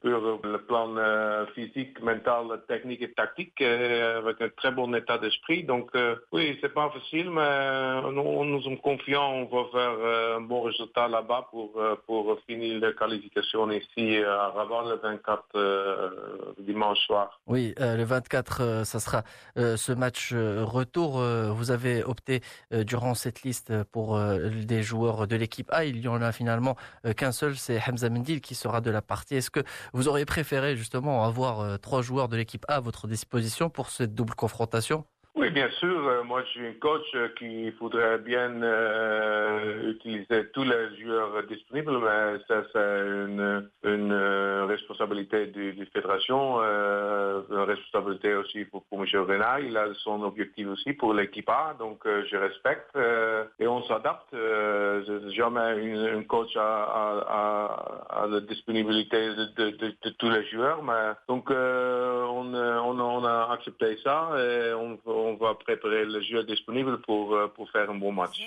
[0.03, 0.95] sur le plan
[1.55, 5.65] physique, mental, technique et tactique, avec un très bon état d'esprit.
[5.65, 5.91] Donc
[6.33, 9.33] oui, c'est pas facile, mais nous, nous sommes confiants.
[9.33, 14.85] On va faire un bon résultat là-bas pour pour finir la qualification ici à Rabat
[14.91, 17.41] le 24 dimanche soir.
[17.47, 18.16] Oui, le 24,
[18.61, 19.25] euh, ça sera
[19.59, 21.21] euh, ce match retour.
[21.21, 25.85] vous avez opté durant cette liste pour des joueurs de l'équipe A.
[25.85, 26.77] Il y en a finalement
[27.17, 29.37] qu'un seul, c'est Hamza Mendil qui sera de la partie.
[29.37, 29.61] Est-ce que
[29.93, 34.15] vous auriez préféré justement avoir trois joueurs de l'équipe A à votre disposition pour cette
[34.15, 35.05] double confrontation?
[35.47, 36.09] Oui, bien sûr.
[36.09, 41.41] Euh, moi, je suis un coach euh, qui voudrait bien euh, utiliser tous les joueurs
[41.49, 42.79] disponibles, mais ça, c'est
[43.29, 44.13] une, une
[44.69, 49.07] responsabilité de la fédération, une responsabilité aussi pour, pour M.
[49.15, 49.61] Renard.
[49.61, 52.97] Il a son objectif aussi pour l'équipe A, donc je respecte
[53.61, 54.35] et on s'adapte.
[55.31, 55.61] jamais
[56.11, 63.53] un coach a, la disponibilité de, tous les joueurs, mais donc on, on, on, a
[63.53, 67.95] accepté ça et on, on va préparer le jeu disponible pour, euh, pour faire un
[67.95, 68.43] bon match.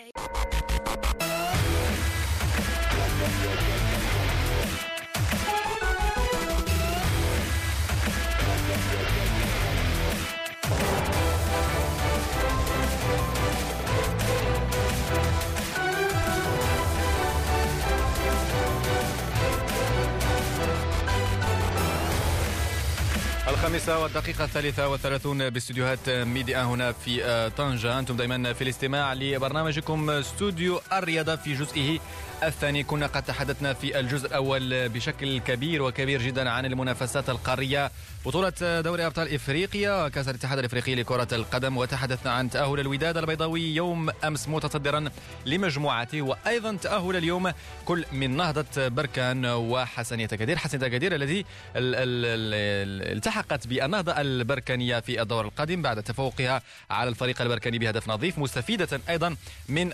[23.69, 27.99] الخامسة والدقيقة الثالثة والثلاثون باستديوهات ميديا هنا في آه، طنجة.
[27.99, 31.99] أنتم دائما في الاستماع لبرنامجكم استوديو الرياضة في جزئه
[32.43, 37.91] الثاني كنا قد تحدثنا في الجزء الأول بشكل كبير وكبير جدا عن المنافسات القارية.
[38.25, 41.77] بطولة دوري أبطال إفريقيا وكأس الاتحاد الإفريقي لكرة القدم.
[41.77, 45.09] وتحدثنا عن تأهل الوداد البيضاوي يوم أمس متصدرا
[45.45, 46.21] لمجموعته.
[46.21, 47.51] وأيضا تأهل اليوم
[47.85, 55.81] كل من نهضة بركان وحسنية كدير حسنية كدير الذي التحقت بالنهضة البركانية في الدور القادم
[55.81, 59.35] بعد تفوقها على الفريق البركاني بهدف نظيف مستفيدة أيضا
[59.69, 59.89] من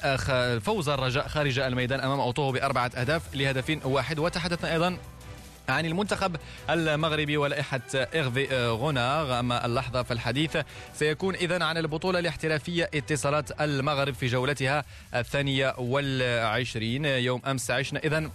[0.60, 4.20] فوز الرجاء خارج الميدان أمام أوطوه بأربعة أهداف لهدف واحد.
[4.20, 4.98] وتحدثنا أيضا
[5.70, 6.36] عن المنتخب
[6.70, 10.58] المغربي ولائحة إغفي غوناغ أما اللحظة فالحديث
[10.96, 14.84] سيكون إذن عن البطولة الاحترافية اتصالات المغرب في جولتها
[15.16, 17.06] الثانية والعشرين.
[17.06, 18.32] يوم أمس عشنا إذن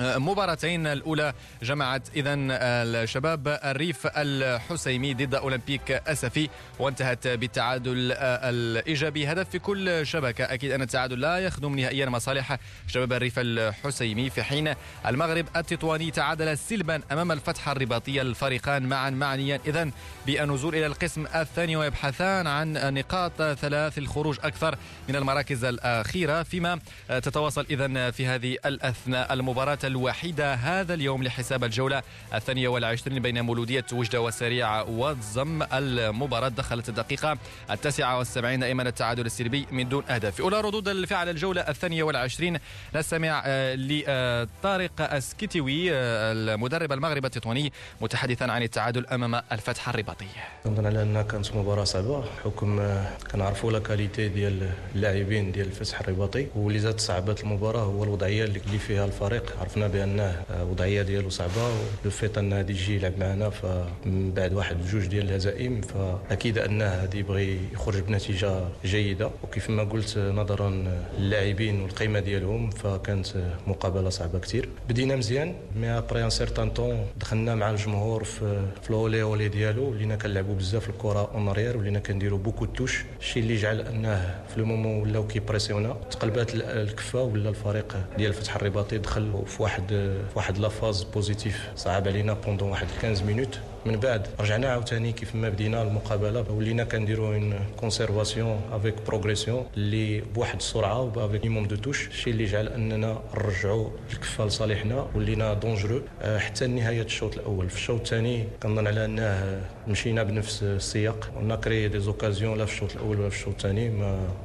[0.00, 0.86] مباراتين.
[0.86, 1.32] الأولى
[1.62, 9.32] جمعت إذا الشباب الريف الحسيمي ضد أولمبيك أسفي وانتهت بالتعادل الإيجابي.
[9.32, 14.30] هدف في كل شبكة أكيد أن التعادل لا يخدم نهائيا مصالح شباب الريف الحسيمي.
[14.30, 14.74] في حين
[15.06, 19.60] المغرب التطواني تعادل سلبا أمام الفتح الرباطية الفريقان معا معنيا.
[19.66, 19.90] إذا
[20.26, 24.76] بالنزول إلى القسم الثاني ويبحثان عن نقاط ثلاث الخروج أكثر
[25.08, 26.42] من المراكز الأخيرة.
[26.42, 32.02] فيما تتواصل إذا في هذه الأثناء المباراة الوحيدة هذا اليوم لحساب الجولة
[32.34, 36.48] الثانية والعشرين بين مولودية وجدة وسريع والزم المباراة.
[36.48, 37.38] دخلت الدقيقة
[37.70, 40.40] التاسعة والسبعين دائما التعادل السلبي من دون أهداف.
[40.40, 42.58] أولى ردود الفعل الجولة الثانية والعشرين
[42.94, 50.26] نستمع آه، لطارق اسكتوي آه، المدرب المغرب التطواني متحدثا عن التعادل أمام الفتح الرباطي.
[50.66, 56.00] نظن على أنها كانت مباراة صعبة حكم آه، كنعرفوا la qualité ديال اللاعبين ديال الفتح
[56.00, 56.46] الرباطي.
[56.54, 59.56] واللي زاد صعبت المباراة هو الوضعية اللي فيها الفريق.
[59.60, 61.64] عرفنا عرفنا بانه وضعية ديالو صعبة
[62.02, 66.58] و le fait انه غادي يجي يلعب معنا فمن بعد واحد جوج ديال الهزائم فاكيد
[66.58, 69.30] انه غادي يبغي يخرج بنتيجة جيدة.
[69.42, 70.84] وكيف ما قلت نظرا
[71.18, 73.26] للاعبين والقيمه ديالهم فكانت
[73.66, 78.90] مقابلة صعبة كثير بدينا مزيان mais après un certain temps دخلنا مع الجمهور في في
[78.90, 83.56] الاولي اولي ديالو ولينا كنلعبوا بزاف الكرة en arrière ولينا كنديروا beaucoup touches الشيء اللي
[83.56, 89.30] جعل أنه في ال moment ولاو كيبريسيونا تقلبات الكفة ولا الفريق ديال فتح الرباطي دخل
[89.60, 91.68] في واحد في واحد la phase positive.
[91.76, 96.44] صعب علينا pendant واحد 15 minutes من بعد رجعنا عاوتاني كيف ما بدينا المقابلة.
[96.50, 102.32] ولينا كنديروا une conservation avec progression اللي بواحد السرعة وب avec minimum de touches الشيء
[102.32, 107.70] اللي جعل أننا نرجعوا الكفه لصالحنا ولينا dangereux آه، حتى نهاية الشوط الأول.
[107.70, 111.30] في الشوط الثاني كنظن على أنه مشينا بنفس السياق.
[111.36, 113.90] on a créé des occasions لا في الشوط الأول ولا في الشوط الثاني.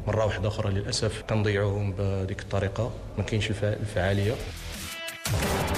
[0.08, 2.92] مرة واحدة أخرى للأسف كنضيعوهم بهذيك الطريقة.
[3.18, 4.34] ما كاينش الفعاليه
[5.28, 5.75] Thank you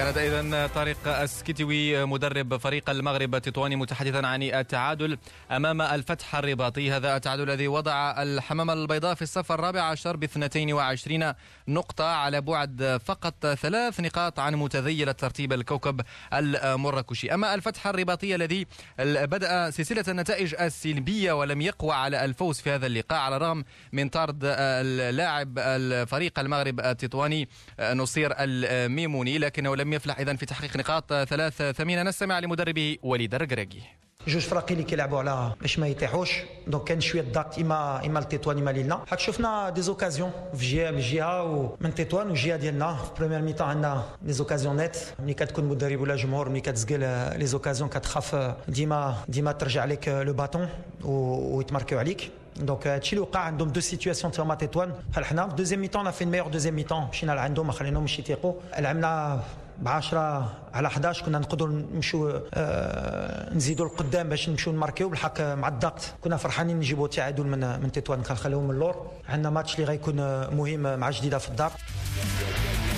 [0.00, 5.18] كانت أيضا طارق السكتوي مدرب فريق المغرب التطواني متحدثا عن التعادل
[5.50, 6.90] أمام الفتح الرباطي.
[6.90, 11.32] هذا التعادل الذي وضع الحمامه البيضاء في الصف الرابع عشر ب 22
[11.68, 16.00] نقطة على بعد فقط ثلاث نقاط عن متذيل الترتيب الكوكب
[16.34, 17.34] المراكشي.
[17.34, 18.66] أما الفتح الرباطي الذي
[18.98, 24.40] بدأ سلسلة النتائج السلبية ولم يقوى على الفوز في هذا اللقاء على الرغم من طرد
[24.44, 27.48] اللاعب الفريق المغرب التطواني
[27.80, 33.82] نصير الميموني لكنه لم يفلح اذا في تحقيق نقاط ثلاث ثمينه نستمع لمدربه وليد الركراكي
[34.26, 36.30] جوج فراقي اللي كيلعبوا على باش ما يطيحوش
[36.66, 40.90] donc كان شوية ضغط اما اما لتطوان اما لينا حك شفنا des occasions في جهه
[40.90, 45.64] من جهه ومن تطوان والجهه ديالنا في première mi-temps عندنا des occasions نيت ملي كتكون
[45.64, 47.00] مدرب ولا جمهور ملي كتزقل
[47.38, 50.68] les occasions كتخاف ديما ديما ترجع لك le bâton
[51.04, 55.80] ويتماركيو عليك donc هادشي اللي وقع عندهم deux situations تما تطوان بحال حنا في deuxième
[55.80, 59.42] mi-temps la في meilleure deuxième mi-temps مشينا لعندهم ما خليناهمش يتيقوا لعبنا
[59.80, 65.68] ب 10 على 11 كنا نقدروا نمشوا آه نزيدوا القدام باش نمشوا نماركيو بالحق مع
[65.68, 66.00] الضغط.
[66.20, 69.10] كنا فرحانين نجيبوا تعادل من من تطوان كنخليهم من اللور.
[69.28, 70.16] عندنا ماتش اللي غيكون
[70.56, 71.72] مهم مع جديدة في الدار.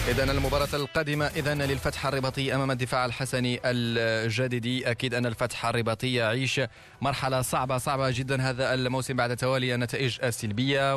[0.09, 6.61] إذا المباراة القادمة إذا للفتح الرباطي أمام الدفاع الحسني الجديدي أكيد أن الفتح الرباطي يعيش
[7.01, 10.97] مرحلة صعبة صعبة جدا هذا الموسم بعد توالي النتائج السلبية.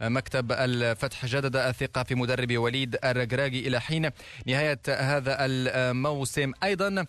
[0.00, 4.10] ومكتب الفتح جدد الثقة في مدرب وليد الرقراقي إلى حين
[4.46, 6.52] نهاية هذا الموسم.
[6.62, 7.06] أيضا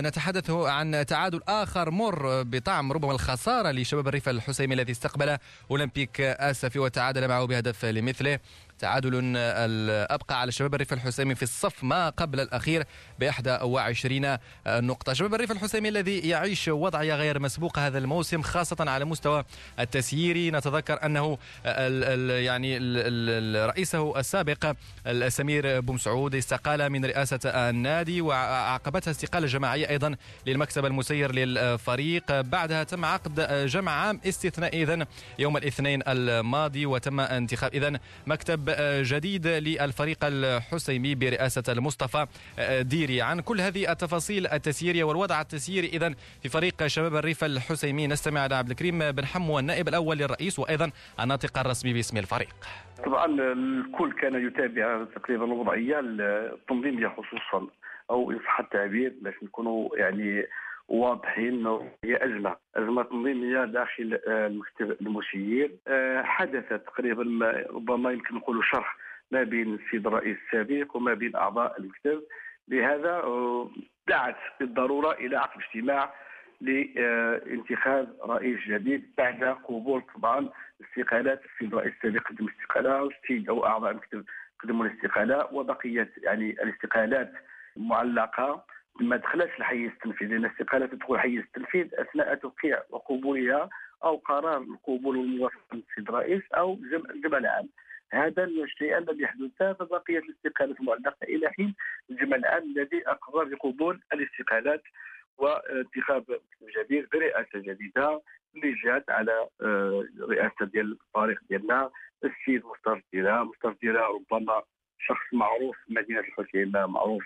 [0.00, 5.38] نتحدث عن تعادل آخر مر بطعم ربما الخسارة لشباب الريف الحسيمي الذي استقبل
[5.70, 8.38] أولمبيك آسفي وتعادل معه بهدف لمثله.
[8.78, 9.36] تعادل
[10.10, 12.84] أبقى على شباب الريف الحسيمي في الصف ما قبل الأخير
[13.18, 13.30] ب
[13.62, 15.12] 21 نقطة.
[15.12, 19.44] شباب الريف الحسيمي الذي يعيش وضعية غير مسبوقة هذا الموسم خاصة على مستوى
[19.80, 24.76] التسييري نتذكر أنه ال ال يعني ال رئيسه السابق
[25.28, 32.40] سمير بومسعود استقال من رئاسة النادي وعقبتها استقالة جماعية أيضا للمكسب المسير للفريق.
[32.40, 35.06] بعدها تم عقد جمع عام استثنائي إذن
[35.38, 38.67] يوم الاثنين الماضي وتم انتخاب إذن مكتب
[39.02, 42.26] جديد للفريق الحسيمي برئاسة المصطفى
[42.80, 43.22] ديري.
[43.22, 48.54] عن كل هذه التفاصيل التسييرية والوضع التسييري إذا في فريق شباب الريف الحسيمي نستمع إلى
[48.54, 52.54] عبد الكريم بن حمو النائب الأول للرئيس وأيضا الناطق الرسمي باسم الفريق.
[53.04, 57.66] طبعا الكل كان يتابع تقريبا الوضعية التنظيمية خصوصا
[58.10, 60.46] أو إن صح التعبير باش نكونوا يعني
[60.88, 61.66] واضحين
[62.04, 67.22] هي أزمة أزمة تنظيمية داخل آه، المكتب المسير آه، حدثت تقريبا
[67.70, 68.96] ربما يمكن نقول شرح
[69.30, 72.22] ما بين السيد الرئيس السابق وما بين أعضاء المكتب.
[72.68, 73.70] لهذا آه،
[74.08, 76.14] دعت بالضرورة إلى عقد اجتماع
[76.60, 80.48] لانتخاب رئيس جديد بعد قبول طبعا
[80.80, 84.24] استقالات السيد الرئيس السابق قدم استقاله والسيد أو أعضاء المكتب
[84.62, 87.32] قدموا الاستقالة وبقيه يعني الاستقالات
[87.76, 88.64] معلقة.
[89.00, 93.68] ما دخلتش الحيز التنفيذي لأن الاستقاله تدخل الحيز التنفيذ أثناء توقيع وقبولها
[94.04, 96.74] أو قرار القبول والموافقه من السيد الرئيس أو
[97.14, 97.68] الجمع العام
[98.12, 101.74] هذا الشيء الذي يحدث فبقيت الاستقالات معلقه إلى حين
[102.10, 104.82] الجمع العام الذي اقر بقبول الاستقالات
[105.38, 106.24] وانتخاب
[106.76, 108.22] جديد برئاسه جديدة
[108.54, 111.90] اللي جات على آه، رئاسة ديال الفريق ديالنا
[112.24, 114.62] السيد مصطفى ديرا مصطفى ديرا ربما
[114.98, 117.24] شخص معروف في مدينة الحسيمه معروف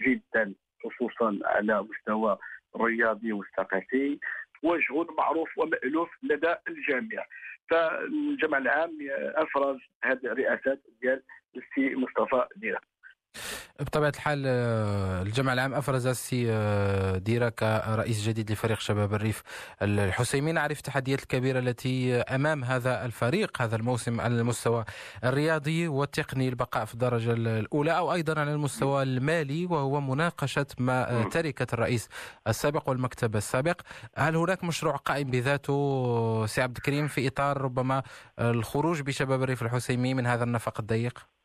[0.00, 2.38] جدا خصوصا على مستوى
[2.76, 4.18] الرياضي والثقافي
[4.62, 7.24] وجه معروف ومألوف لدى الجميع.
[7.70, 8.98] فالجمع العام
[9.34, 11.22] افرز هذه الرئاسات ديال
[11.56, 12.80] السي مصطفى ديرا
[13.80, 19.42] بطبيعة الحال آه، الجمع العام أفرز السي آه، ديرا كرئيس جديد لفريق شباب الريف
[19.82, 24.84] الحسيمي نعرف التحديات الكبيرة التي أمام هذا الفريق هذا الموسم على المستوى
[25.24, 31.22] الرياضي والتقني البقاء في الدرجة الأولى أو أيضا على المستوى المالي وهو مناقشة ما آه،
[31.22, 32.08] تركة الرئيس
[32.48, 33.80] السابق والمكتب السابق.
[34.16, 38.02] هل هناك مشروع قائم بذاته سي عبد الكريم في إطار ربما
[38.38, 41.35] الخروج بشباب الريف الحسيمي من هذا النفق الضيق؟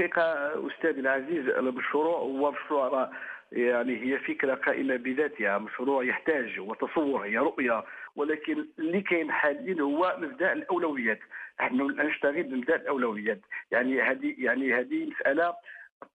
[0.00, 3.10] الحقيقة أستاذي العزيز المشروع هو مشروع
[3.52, 7.84] يعني هي فكرة قائمة بذاتها مشروع يحتاج وتصور هي رؤية
[8.16, 11.18] ولكن اللي كاين حاليا هو مبدأ الأولويات.
[11.60, 13.40] نحن نشتغل بمبدأ الأولويات.
[13.70, 15.54] يعني هذه يعني هذه مسألة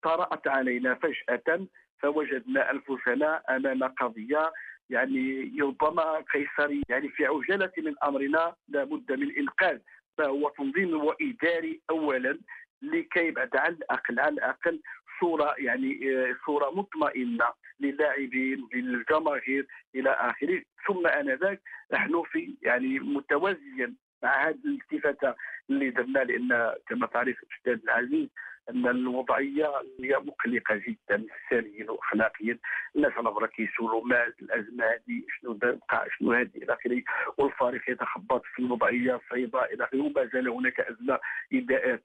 [0.04, 1.68] طرأت علينا فجأة
[2.00, 4.52] فوجدنا انفسنا أمام قضية
[4.90, 9.78] يعني ربما قيصري يعني في عجالة من أمرنا لابد من إنقاذ
[10.20, 12.40] ما هو تنظيم وإداري اولا.
[12.82, 14.82] لكي بعد على الأقل على الأقل
[15.20, 17.46] صورة يعني آه، صورة مطمئنة
[17.80, 20.62] للاعبين للجماهير إلى آخره.
[20.88, 21.62] ثم آنذاك
[21.94, 25.36] نحن في يعني متوازيا مع هذه الالتفاتة
[25.70, 28.30] اللي درنا لأن كما تعرف الاستاذ العزيز
[28.70, 32.58] أن الوضعية هي مقلقة جدا ساميا واخلاقيا
[32.96, 37.04] الناس على برا كيسولوا ما الازمه هذه شنو بقى شنو هذه إلى آخره.
[37.38, 40.02] والفريق يتخبط في الوضعية الصعيبه إلى آخره.
[40.02, 41.20] وما زال هناك أزمة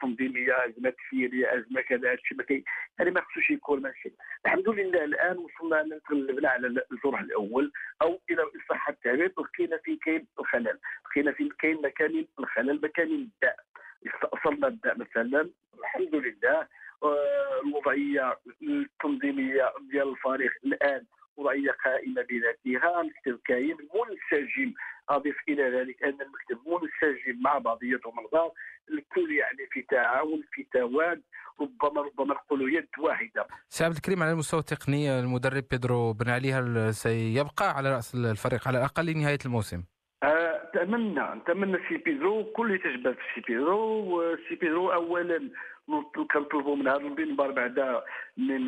[0.01, 2.65] تنظيمية أزمة تسييريه أزمة كذا هادشي ما كاين.
[2.99, 4.13] يعني ما خصوش يكون ماشي
[4.47, 9.33] الحمد لله الآن وصلنا تغلبنا على الجرح الأول أو إلى صح التعبير.
[9.39, 10.79] لقينا في كاين الخلل.
[11.07, 13.57] لقينا في كاين مكان الخلل مكان الداء.
[14.07, 15.51] استأصلنا الداء مثلا.
[15.81, 16.67] الحمد لله.
[17.03, 21.05] آه، الوضعية التنظيمية ديال الفريق الآن
[21.37, 23.03] وضعية قائمة بذاتها.
[23.03, 24.73] مكتب كاين منسجم
[25.09, 28.53] أضيف إلى ذلك أن المكتب منسجم مع بعضيتهم البعض.
[28.91, 31.23] الكل يعني في تعاون في تواد.
[31.61, 33.47] ربما ربما نقولوا يد واحدة.
[33.69, 38.69] سي عبد الكريم على المستوى التقني المدرب بيدرو بن علي هل سيبقى على رأس الفريق
[38.69, 39.83] على الأقل لنهاية الموسم؟
[40.77, 45.49] نتمنى نتمنى سي بيدرو كل تجبد سي بيدرو سي بيدرو اولا
[46.33, 48.03] كنطلبوا من هذا المنبر بعد
[48.37, 48.67] من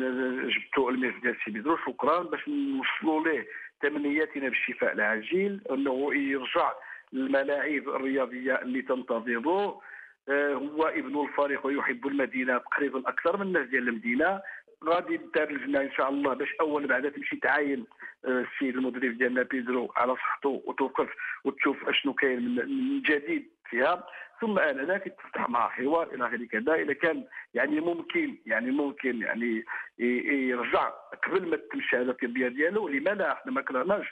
[0.49, 3.47] جبتوا الميس ديال سي بيدرو شكرا باش نوصلوا ليه
[3.81, 6.71] تمنياتنا بالشفاء العاجل أنه يرجع
[7.13, 9.81] للملاعب الرياضية اللي تنتظره
[10.29, 14.41] آه، هو ابن الفريق ويحب المدينة تقريبا أكثر من الناس ديال المدينة.
[14.85, 17.85] غادي دار الجنة إن شاء الله باش أول بعدا تمشي تعاين
[18.25, 21.09] آه، السيد المدرب ديالنا بيدرو على صحته وتوقف
[21.43, 24.07] وتشوف أشنو كاين من جديد فيها.
[24.41, 29.63] ثم انذاك تفتح معها حوار إلى آخره كذا إذا كان يعني ممكن يعني ممكن يعني
[30.49, 30.89] يرجع
[31.27, 34.05] قبل ما تتم الشهاده الطبية ديالو لما لا إحنا ما كرهناش.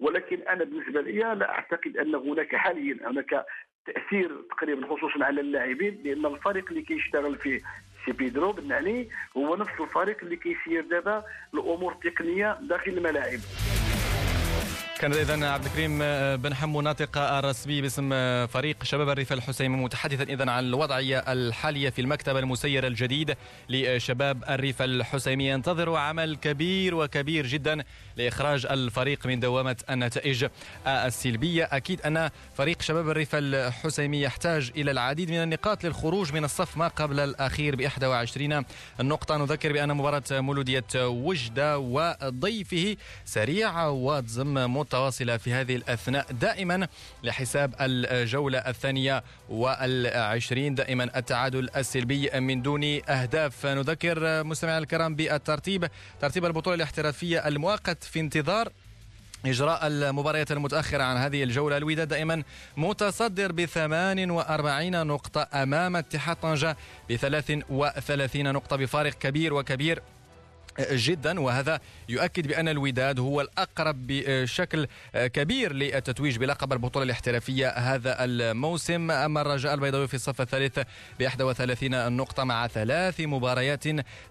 [0.00, 3.44] ولكن أنا بالنسبة لي لا أعتقد أن هناك حاليا هناك
[3.86, 7.60] تأثير تقريبا خصوصا على اللاعبين لأن الفريق اللي كيشتغل فيه
[8.06, 13.40] سي بيدرو بن علي هو نفس الفريق اللي كيسير دابا الأمور التقنية داخل الملاعب.
[15.02, 19.76] كان اذا عبد الكريم آه، بن حمو ناطق الرسمي باسم آه، فريق شباب الريف الحسيمي
[19.76, 23.36] متحدثا اذا عن الوضعيه الحاليه في المكتب المسير الجديد
[23.68, 25.48] لشباب الريف الحسيمي.
[25.48, 27.84] ينتظر عمل كبير وكبير جدا
[28.16, 30.46] لإخراج الفريق من دوامة النتائج
[30.86, 31.68] السلبية.
[31.72, 36.88] أكيد أن فريق شباب الريف الحسيمي يحتاج إلى العديد من النقاط للخروج من الصف ما
[36.88, 38.64] قبل الأخير ب 21
[39.00, 39.36] نقطة.
[39.36, 44.54] نذكر بأن مباراة مولودية وجدة وضيفه سريعه وتزم
[44.92, 46.26] متواصلة في هذه الأثناء.
[46.32, 46.88] دائما
[47.22, 53.66] لحساب الجولة الثانية والعشرين دائما التعادل السلبي من دون أهداف.
[53.66, 55.88] نذكر مستمعينا الكرام بالترتيب
[56.20, 58.68] ترتيب البطولة الاحترافية المؤقت في انتظار
[59.46, 61.76] إجراء المباريات المتأخرة عن هذه الجولة.
[61.76, 62.42] الوداد دائما
[62.76, 66.76] متصدر ب 48 نقطة أمام اتحاد طنجة
[67.08, 70.02] ب 33 نقطة بفارق كبير وكبير
[70.80, 79.10] جدا وهذا يؤكد بأن الوداد هو الأقرب بشكل كبير للتتويج بلقب البطولة الاحترافية هذا الموسم.
[79.10, 80.78] أما الرجاء البيضاوي في الصف الثالث
[81.18, 83.84] ب 31 نقطة مع ثلاث مباريات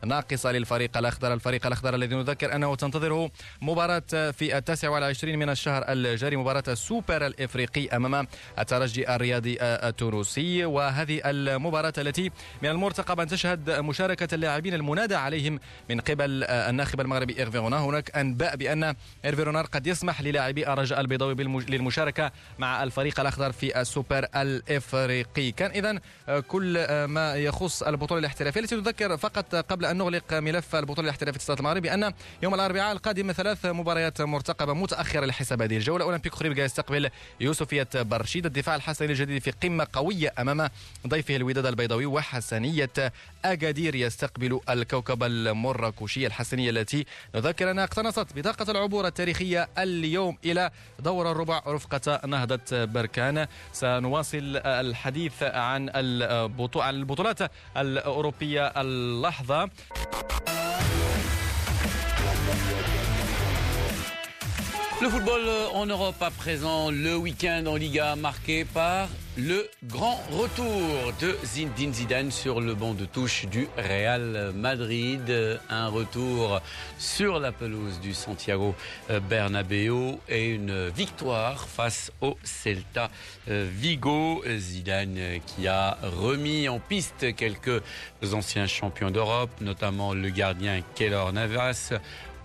[0.06, 1.34] ناقصة للفريق الأخضر.
[1.34, 3.32] الفريق الأخضر الذي نذكر أنه تنتظره
[3.62, 8.28] مباراة في التاسع والعشرين من الشهر الجاري مباراة السوبر الإفريقي أمام
[8.60, 10.66] الترجي الرياضي التونسي.
[10.66, 12.32] وهذه المباراة التي
[12.62, 18.56] من المرتقب أن تشهد مشاركة اللاعبين المنادى عليهم من قبل الناخب المغربي إيرفي هناك أنباء
[18.56, 25.52] بأن إيرفي قد يسمح للاعبي الرجاء البيضاوي للمشاركة مع الفريق الأخضر في السوبر الإفريقي.
[25.52, 26.00] كان إذا
[26.42, 31.60] كل ما يخص البطولة الاحترافية التي نذكر فقط قبل أن نغلق ملف البطولة الاحترافية في
[31.60, 32.14] المغرب بأن
[32.44, 36.06] يوم الأربعاء القادم ثلاث مباريات مرتقبة متأخرة لحساب هذه الجولة.
[36.06, 37.10] أولمبيك خريبكا يستقبل
[37.40, 40.70] يوسفية برشيد الدفاع الحسني الجديد في قمة قوية أمام
[41.08, 43.14] ضيفه الوداد البيضاوي وحسنية
[43.46, 46.20] أكادير يستقبل الكوكب المراكشي.
[46.22, 47.05] التكتيكية الحسنية التي
[47.36, 53.47] نذكر أنها اقتنصت بطاقة العبور التاريخية اليوم إلى دور الربع رفقة نهضة بركان.
[53.74, 59.69] سنواصل الحديث عن البطولات الأوروبية اللحظة.
[65.01, 69.07] Le football en Europe à présent, le week-end en Liga marqué par
[69.38, 75.60] le grand retour de Zinedine Zidane sur le banc de touche du Real Madrid.
[75.70, 76.60] Un retour
[76.98, 78.76] sur la pelouse du Santiago
[79.30, 83.10] Bernabéu et une victoire face au Celta
[83.48, 84.44] Vigo.
[84.58, 87.82] Zidane qui a remis en piste quelques
[88.34, 91.94] anciens champions d'Europe, notamment le gardien Keylor Navas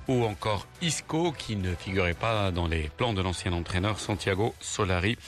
[0.08, 5.18] ou encore Isco qui ne figurait pas dans les plans de l'ancien entraîneur Santiago Solari.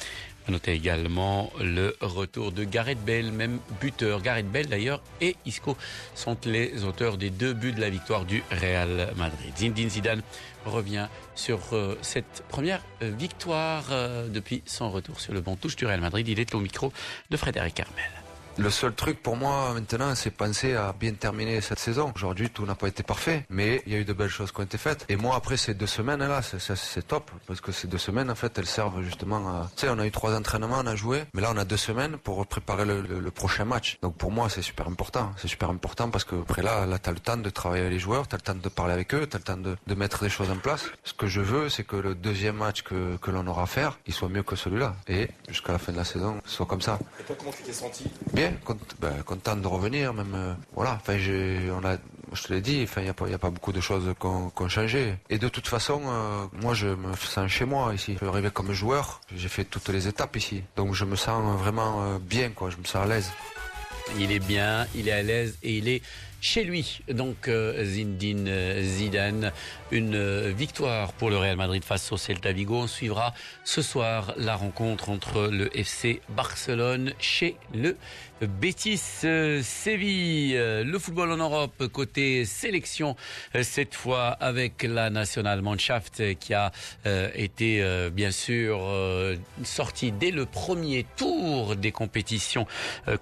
[0.49, 4.23] A noter également le retour de Gareth Bale, même buteur.
[4.23, 5.77] Gareth Bale d'ailleurs et Isco
[6.15, 9.53] sont les auteurs des deux buts de la victoire du Real Madrid.
[9.59, 10.23] Zinedine Zidane
[10.65, 15.77] revient sur euh, cette première euh, victoire euh, depuis son retour sur le banc touche
[15.77, 16.27] du Real Madrid.
[16.27, 16.95] Il est au micro
[17.29, 18.28] de Frédéric Armel.
[18.59, 22.13] Le seul truc pour moi maintenant, c'est penser à bien terminer cette saison.
[22.17, 24.59] Aujourd'hui, tout n'a pas été parfait, mais il y a eu de belles choses qui
[24.59, 25.07] ont été faites.
[25.09, 28.35] Et moi, après ces deux semaines là, c'est top parce que ces deux semaines, en
[28.35, 29.71] fait, elles servent justement à.
[29.77, 31.77] Tu sais, on a eu trois entraînements, on a joué, mais là, on a deux
[31.77, 33.97] semaines pour préparer le, prochain match.
[34.03, 35.31] Donc pour moi, c'est super important.
[35.37, 38.01] C'est super important parce que après là, là, t'as le temps de travailler avec les
[38.01, 40.31] joueurs, t'as le temps de parler avec eux, t'as le temps de, de, mettre des
[40.31, 40.87] choses en place.
[41.05, 44.01] Ce que je veux, c'est que le deuxième match que, que l'on aura à faire,
[44.09, 44.97] il soit mieux que celui-là.
[45.07, 46.99] Et jusqu'à la fin de la saison, soit comme ça.
[47.21, 48.11] Et toi, comment tu t'es senti?
[49.01, 50.35] Ben, content de revenir, même.
[50.35, 51.17] Euh, voilà, enfin,
[51.81, 51.97] on a,
[52.33, 55.15] je te l'ai dit, il n'y a, a pas beaucoup de choses qui ont, changé.
[55.31, 58.13] Et de toute façon, euh, moi, je me sens chez moi ici.
[58.15, 60.63] Je suis arrivé comme joueur, j'ai fait toutes les étapes ici.
[60.77, 62.71] Donc, je me sens vraiment euh, bien, quoi.
[62.71, 63.31] Je me sens à l'aise.
[64.19, 66.03] Il est bien, il est à l'aise et il est
[66.41, 67.03] chez lui.
[67.09, 67.51] Donc
[67.83, 69.53] Zindine Zidane,
[69.91, 72.77] une victoire pour le Real Madrid face au Celta Vigo.
[72.77, 73.35] On suivra
[73.65, 77.97] ce soir la rencontre entre le FC Barcelone chez le
[78.41, 79.25] Betis
[79.63, 80.55] Séville.
[80.55, 83.17] Le football en Europe côté sélection
[83.63, 86.73] cette fois avec la National Mannschaft qui a
[87.35, 88.81] été bien sûr
[89.65, 92.67] sortie dès le premier tour des compétitions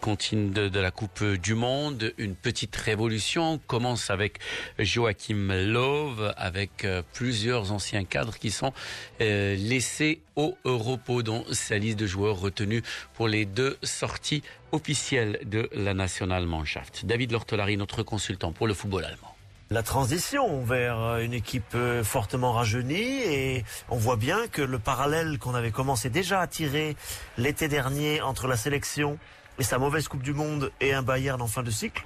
[0.00, 2.12] continues de, de la Coupe du Monde.
[2.18, 4.38] Une petite révolution commence avec
[4.78, 8.72] Joachim Love, avec euh, plusieurs anciens cadres qui sont
[9.20, 12.82] euh, laissés au repos dans sa liste de joueurs retenus
[13.14, 14.42] pour les deux sorties
[14.72, 17.06] officielles de la National Mannschaft.
[17.06, 19.36] David Lortolari, notre consultant pour le football allemand
[19.68, 25.40] la transition vers une équipe euh, fortement rajeunie et on voit bien que le parallèle
[25.40, 26.94] qu'on avait commencé déjà à tirer
[27.36, 29.18] l'été dernier entre la sélection
[29.58, 32.04] et sa mauvaise Coupe du Monde et un Bayern en fin de cycle,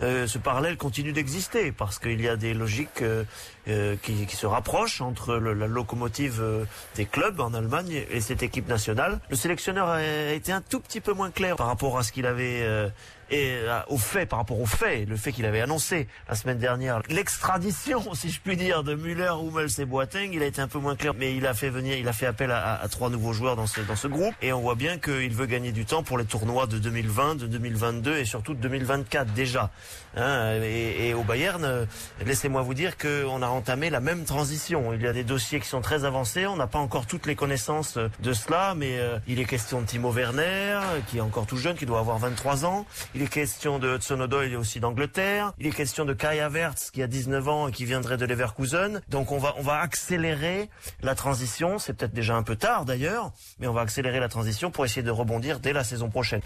[0.00, 3.24] euh, ce parallèle continue d'exister parce qu'il y a des logiques euh,
[3.68, 6.42] euh, qui, qui, se rapprochent entre le, la locomotive
[6.94, 9.20] des clubs en Allemagne et cette équipe nationale.
[9.28, 12.26] Le sélectionneur a été un tout petit peu moins clair par rapport à ce qu'il
[12.26, 12.90] avait
[13.30, 16.58] et euh, au fait, par rapport au fait, le fait qu'il avait annoncé la semaine
[16.58, 20.68] dernière l'extradition, si je puis dire, de Müller, Hummels et Boateng, il a été un
[20.68, 23.32] peu moins clair, mais il a fait venir, il a fait appel à, trois nouveaux
[23.32, 26.02] joueurs dans ce, dans ce groupe, et on voit bien qu'il veut gagner du temps
[26.02, 29.70] pour les tournois de 2020, de 2022 et surtout de 2024 déjà.
[30.16, 31.84] Hein, et, et, au Bayern, euh,
[32.24, 34.92] laissez-moi vous dire qu'on a entamé la même transition.
[34.94, 37.36] Il y a des dossiers qui sont très avancés, on n'a pas encore toutes les
[37.36, 41.58] connaissances de cela, mais euh, il est question de Timo Werner, qui est encore tout
[41.58, 42.86] jeune, qui doit avoir 23 ans.
[43.22, 45.52] Est question de Hudson Odoi aussi d'Angleterre.
[45.58, 49.00] Il est question de Kai Havertz qui a 19 ans et qui viendrait de Leverkusen.
[49.08, 50.68] Donc on va on va accélérer
[51.02, 51.78] la transition.
[51.78, 55.02] C'est peut-être déjà un peu tard d'ailleurs, mais on va accélérer la transition pour essayer
[55.02, 56.42] de rebondir dès la saison prochaine.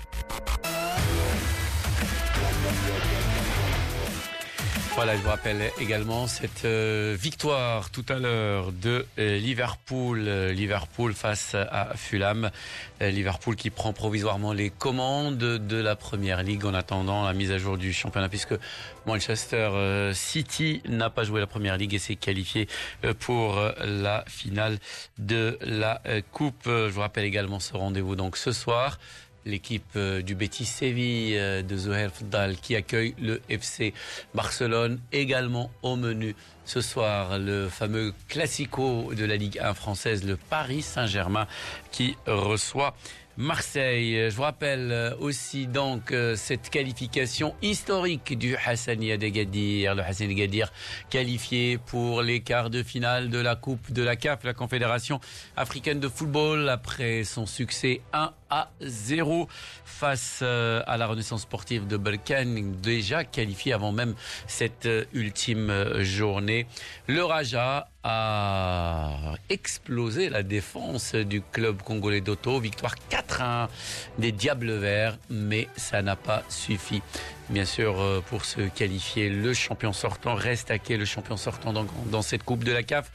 [4.95, 10.53] Voilà, je vous rappelle également cette euh, victoire tout à l'heure de euh, Liverpool, euh,
[10.53, 12.51] Liverpool face à Fulham,
[13.01, 17.59] Liverpool qui prend provisoirement les commandes de la Première Ligue en attendant la mise à
[17.59, 18.55] jour du championnat puisque
[19.07, 22.69] Manchester City n'a pas joué la Première Ligue et s'est qualifié
[23.19, 24.79] pour la finale
[25.19, 26.63] de la Coupe.
[26.67, 29.01] Je vous rappelle également ce rendez-vous donc ce soir
[29.45, 33.95] l'équipe euh, du Betis Séville euh, de Zoher Fdal qui accueille le FC
[34.35, 36.35] Barcelone également au menu
[36.65, 37.39] ce soir.
[37.39, 41.47] Le fameux classico de la Ligue 1 française le Paris Saint-Germain
[41.91, 42.95] qui reçoit
[43.37, 44.31] Marseille.
[44.31, 49.95] Je vous rappelle euh, aussi donc euh, cette qualification historique du Hassani Adegadir.
[49.95, 50.71] Le Hassani Agadir
[51.09, 55.21] qualifié pour les quarts de finale de la Coupe de la CAF, la Confédération
[55.57, 59.49] africaine de football, après son succès 1 à 0
[59.85, 64.15] face euh, à la Renaissance sportive de Balkan, déjà qualifié avant même
[64.47, 66.67] cette ultime journée.
[67.07, 72.59] Le Raja a explosé la défense du club congolais d'Auto.
[72.59, 73.69] Victoire 4-1
[74.19, 77.03] des Diables Verts, mais ça n'a pas suffi.
[77.51, 81.73] Bien sûr, euh, pour se qualifier, le champion sortant reste à qui le champion sortant
[81.73, 83.11] dans, dans cette Coupe de la CAF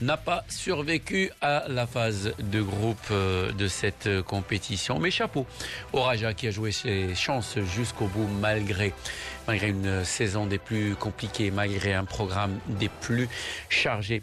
[0.00, 4.98] n'a pas survécu à la phase de groupe euh, de cette euh, compétition.
[4.98, 5.46] Mais chapeau
[5.92, 8.94] au Raja qui a joué ses chances jusqu'au bout malgré,
[9.46, 13.28] malgré une saison des plus compliquées, malgré un programme des plus
[13.68, 14.22] chargés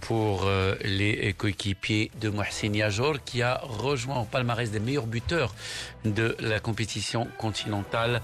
[0.00, 0.48] pour
[0.82, 5.54] les coéquipiers de Mohsin Yajour qui a rejoint au palmarès des meilleurs buteurs
[6.06, 8.22] de la compétition continentale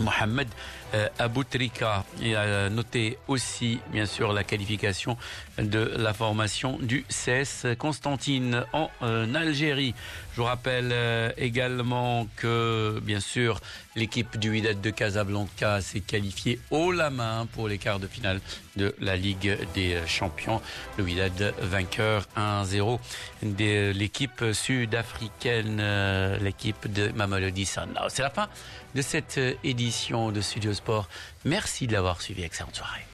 [0.00, 0.48] Mohamed
[0.94, 2.04] euh, Aboutrika.
[2.36, 5.16] A noté aussi, bien sûr, la qualification
[5.58, 9.94] de la formation du CS Constantine en euh, Algérie.
[10.32, 13.60] Je vous rappelle euh, également que, bien sûr,
[13.96, 18.40] l'équipe du Wydad de Casablanca s'est qualifiée haut la main pour les quarts de finale
[18.76, 20.60] de la Ligue des Champions.
[20.96, 22.98] Le Wydad vainqueur 1-0
[23.42, 25.82] de l'équipe sud-africaine,
[26.40, 28.08] l'équipe de Mamelodi Sanao.
[28.08, 28.48] C'est la fin
[28.94, 31.08] de cette édition de Studio Sport.
[31.44, 32.42] Merci de l'avoir suivi.
[32.42, 33.02] Excellente soirée.